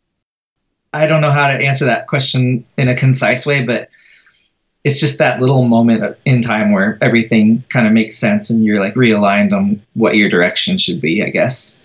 I 0.92 1.06
don't 1.06 1.20
know 1.20 1.32
how 1.32 1.48
to 1.48 1.54
answer 1.54 1.84
that 1.84 2.06
question 2.06 2.64
in 2.78 2.88
a 2.88 2.96
concise 2.96 3.44
way, 3.44 3.64
but 3.64 3.88
it's 4.84 5.00
just 5.00 5.18
that 5.18 5.40
little 5.40 5.64
moment 5.64 6.16
in 6.24 6.42
time 6.42 6.72
where 6.72 6.98
everything 7.00 7.64
kind 7.70 7.86
of 7.86 7.92
makes 7.92 8.16
sense 8.16 8.50
and 8.50 8.64
you're 8.64 8.80
like 8.80 8.94
realigned 8.94 9.52
on 9.52 9.82
what 9.94 10.16
your 10.16 10.28
direction 10.28 10.78
should 10.78 11.00
be, 11.00 11.22
I 11.22 11.30
guess. 11.30 11.78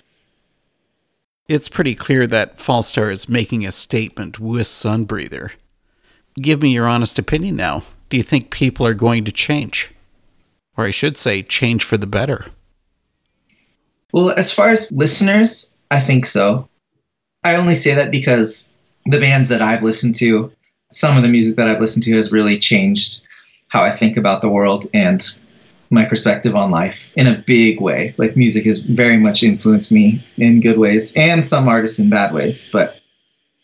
It's 1.47 1.69
pretty 1.69 1.95
clear 1.95 2.27
that 2.27 2.57
Fallstar 2.57 3.11
is 3.11 3.27
making 3.27 3.65
a 3.65 3.71
statement 3.71 4.39
with 4.39 4.67
Sunbreather. 4.67 5.51
Give 6.39 6.61
me 6.61 6.73
your 6.73 6.87
honest 6.87 7.17
opinion 7.17 7.55
now. 7.55 7.83
Do 8.09 8.17
you 8.17 8.23
think 8.23 8.51
people 8.51 8.85
are 8.85 8.93
going 8.93 9.25
to 9.25 9.31
change? 9.31 9.91
or 10.79 10.85
I 10.85 10.91
should 10.91 11.17
say, 11.17 11.43
change 11.43 11.83
for 11.83 11.97
the 11.97 12.07
better? 12.07 12.45
Well, 14.13 14.31
as 14.31 14.49
far 14.49 14.69
as 14.69 14.89
listeners, 14.93 15.73
I 15.91 15.99
think 15.99 16.25
so. 16.25 16.69
I 17.43 17.57
only 17.57 17.75
say 17.75 17.93
that 17.95 18.11
because 18.11 18.73
the 19.05 19.19
bands 19.19 19.49
that 19.49 19.61
I've 19.61 19.83
listened 19.83 20.15
to, 20.15 20.49
some 20.91 21.17
of 21.17 21.23
the 21.23 21.29
music 21.29 21.55
that 21.55 21.67
I've 21.67 21.81
listened 21.81 22.03
to 22.05 22.15
has 22.15 22.31
really 22.31 22.57
changed 22.57 23.21
how 23.67 23.83
I 23.83 23.91
think 23.95 24.17
about 24.17 24.41
the 24.41 24.49
world 24.49 24.87
and 24.93 25.23
my 25.91 26.05
perspective 26.05 26.55
on 26.55 26.71
life 26.71 27.11
in 27.15 27.27
a 27.27 27.43
big 27.45 27.81
way. 27.81 28.13
Like 28.17 28.35
music 28.35 28.65
has 28.65 28.81
very 28.81 29.17
much 29.17 29.43
influenced 29.43 29.91
me 29.91 30.23
in 30.37 30.61
good 30.61 30.77
ways 30.77 31.15
and 31.15 31.45
some 31.45 31.67
artists 31.67 31.99
in 31.99 32.09
bad 32.09 32.33
ways. 32.33 32.69
But 32.71 32.99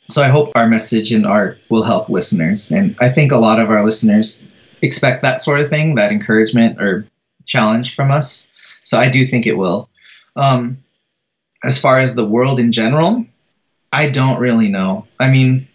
so 0.09 0.21
I 0.21 0.27
hope 0.27 0.51
our 0.55 0.67
message 0.67 1.11
and 1.11 1.25
art 1.25 1.59
will 1.69 1.83
help 1.83 2.09
listeners. 2.09 2.71
And 2.71 2.95
I 2.99 3.09
think 3.09 3.31
a 3.31 3.37
lot 3.37 3.59
of 3.59 3.69
our 3.69 3.83
listeners 3.83 4.47
expect 4.81 5.21
that 5.21 5.39
sort 5.39 5.59
of 5.59 5.69
thing, 5.69 5.95
that 5.95 6.11
encouragement 6.11 6.79
or 6.79 7.07
challenge 7.45 7.95
from 7.95 8.11
us. 8.11 8.51
So 8.83 8.99
I 8.99 9.09
do 9.09 9.25
think 9.25 9.47
it 9.47 9.57
will. 9.57 9.89
Um, 10.35 10.77
as 11.63 11.79
far 11.79 11.99
as 11.99 12.13
the 12.13 12.25
world 12.25 12.59
in 12.59 12.71
general, 12.71 13.25
I 13.93 14.09
don't 14.09 14.39
really 14.39 14.67
know. 14.67 15.07
I 15.19 15.31
mean, 15.31 15.67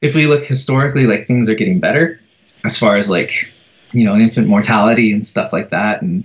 if 0.00 0.14
we 0.14 0.26
look 0.26 0.44
historically, 0.44 1.06
like 1.06 1.26
things 1.26 1.48
are 1.48 1.54
getting 1.54 1.80
better 1.80 2.18
as 2.64 2.78
far 2.78 2.96
as 2.96 3.10
like, 3.10 3.52
you 3.92 4.04
know, 4.04 4.16
infant 4.16 4.46
mortality 4.46 5.12
and 5.12 5.26
stuff 5.26 5.52
like 5.52 5.70
that, 5.70 6.02
and 6.02 6.24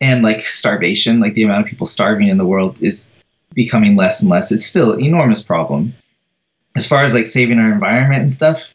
and 0.00 0.22
like 0.22 0.44
starvation, 0.44 1.20
like 1.20 1.34
the 1.34 1.42
amount 1.42 1.62
of 1.62 1.70
people 1.70 1.86
starving 1.86 2.28
in 2.28 2.38
the 2.38 2.46
world 2.46 2.82
is 2.82 3.16
becoming 3.54 3.96
less 3.96 4.20
and 4.20 4.30
less. 4.30 4.52
It's 4.52 4.66
still 4.66 4.92
an 4.92 5.02
enormous 5.02 5.42
problem. 5.42 5.94
As 6.76 6.86
far 6.86 7.04
as 7.04 7.14
like 7.14 7.26
saving 7.26 7.58
our 7.58 7.72
environment 7.72 8.20
and 8.20 8.32
stuff, 8.32 8.74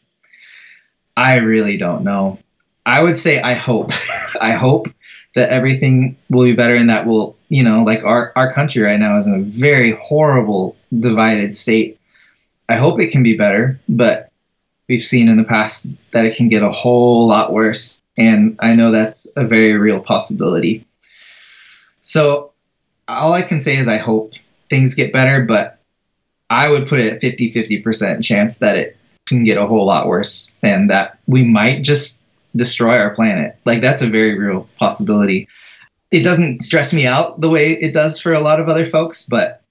I 1.16 1.36
really 1.36 1.76
don't 1.76 2.02
know. 2.02 2.38
I 2.84 3.02
would 3.02 3.16
say 3.16 3.40
I 3.40 3.54
hope. 3.54 3.92
I 4.40 4.52
hope 4.52 4.88
that 5.34 5.50
everything 5.50 6.16
will 6.28 6.44
be 6.44 6.52
better 6.52 6.74
and 6.74 6.90
that 6.90 7.06
will, 7.06 7.36
you 7.48 7.62
know, 7.62 7.84
like 7.84 8.02
our, 8.04 8.32
our 8.34 8.52
country 8.52 8.82
right 8.82 8.98
now 8.98 9.16
is 9.16 9.26
in 9.26 9.34
a 9.34 9.38
very 9.38 9.92
horrible 9.92 10.76
divided 10.98 11.54
state. 11.54 11.98
I 12.68 12.76
hope 12.76 13.00
it 13.00 13.12
can 13.12 13.22
be 13.22 13.36
better, 13.36 13.78
but 13.88 14.31
we've 14.92 15.02
seen 15.02 15.26
in 15.26 15.38
the 15.38 15.44
past 15.44 15.86
that 16.10 16.26
it 16.26 16.36
can 16.36 16.50
get 16.50 16.62
a 16.62 16.70
whole 16.70 17.26
lot 17.26 17.50
worse. 17.50 18.02
And 18.18 18.56
I 18.60 18.74
know 18.74 18.90
that's 18.90 19.26
a 19.36 19.44
very 19.46 19.72
real 19.72 20.00
possibility. 20.00 20.86
So 22.02 22.52
all 23.08 23.32
I 23.32 23.40
can 23.40 23.58
say 23.58 23.78
is 23.78 23.88
I 23.88 23.96
hope 23.96 24.34
things 24.68 24.94
get 24.94 25.10
better, 25.10 25.46
but 25.46 25.78
I 26.50 26.68
would 26.68 26.88
put 26.88 27.00
it 27.00 27.14
at 27.14 27.20
50 27.22 27.54
50% 27.54 28.22
chance 28.22 28.58
that 28.58 28.76
it 28.76 28.98
can 29.24 29.44
get 29.44 29.56
a 29.56 29.66
whole 29.66 29.86
lot 29.86 30.08
worse 30.08 30.58
and 30.62 30.90
that 30.90 31.18
we 31.26 31.42
might 31.42 31.82
just 31.82 32.26
destroy 32.54 32.98
our 32.98 33.14
planet. 33.14 33.56
Like 33.64 33.80
that's 33.80 34.02
a 34.02 34.06
very 34.06 34.38
real 34.38 34.68
possibility. 34.76 35.48
It 36.10 36.22
doesn't 36.22 36.60
stress 36.60 36.92
me 36.92 37.06
out 37.06 37.40
the 37.40 37.48
way 37.48 37.72
it 37.80 37.94
does 37.94 38.20
for 38.20 38.34
a 38.34 38.40
lot 38.40 38.60
of 38.60 38.68
other 38.68 38.84
folks, 38.84 39.26
but 39.26 39.62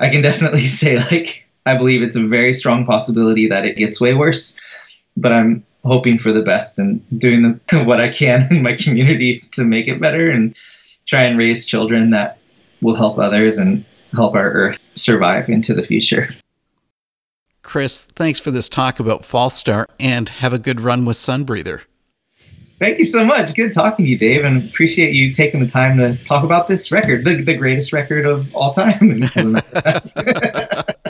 I 0.00 0.08
can 0.08 0.22
definitely 0.22 0.66
say 0.80 0.96
like 0.96 1.46
I 1.66 1.76
believe 1.76 2.02
it's 2.02 2.16
a 2.16 2.26
very 2.26 2.52
strong 2.52 2.84
possibility 2.84 3.48
that 3.48 3.64
it 3.64 3.76
gets 3.76 4.00
way 4.00 4.14
worse. 4.14 4.60
But 5.16 5.32
I'm 5.32 5.64
hoping 5.84 6.18
for 6.18 6.32
the 6.32 6.42
best 6.42 6.78
and 6.78 7.02
doing 7.18 7.60
the, 7.68 7.84
what 7.84 8.00
I 8.00 8.08
can 8.08 8.46
in 8.50 8.62
my 8.62 8.74
community 8.74 9.40
to 9.52 9.64
make 9.64 9.88
it 9.88 10.00
better 10.00 10.30
and 10.30 10.56
try 11.06 11.22
and 11.22 11.38
raise 11.38 11.66
children 11.66 12.10
that 12.10 12.38
will 12.80 12.94
help 12.94 13.18
others 13.18 13.58
and 13.58 13.84
help 14.12 14.34
our 14.34 14.50
earth 14.50 14.78
survive 14.94 15.48
into 15.48 15.74
the 15.74 15.82
future. 15.82 16.30
Chris, 17.62 18.04
thanks 18.04 18.40
for 18.40 18.50
this 18.50 18.68
talk 18.68 18.98
about 19.00 19.22
Fallstar 19.22 19.86
and 20.00 20.28
have 20.28 20.52
a 20.52 20.58
good 20.58 20.80
run 20.80 21.04
with 21.04 21.16
Sunbreather. 21.16 21.82
Thank 22.80 22.98
you 22.98 23.04
so 23.04 23.24
much. 23.24 23.54
Good 23.54 23.72
talking 23.72 24.04
to 24.04 24.10
you, 24.10 24.18
Dave, 24.18 24.44
and 24.44 24.68
appreciate 24.68 25.14
you 25.14 25.32
taking 25.32 25.60
the 25.60 25.68
time 25.68 25.98
to 25.98 26.16
talk 26.24 26.42
about 26.42 26.66
this 26.66 26.90
record, 26.90 27.24
the, 27.24 27.40
the 27.40 27.54
greatest 27.54 27.92
record 27.92 28.26
of 28.26 28.52
all 28.56 28.74
time. 28.74 29.22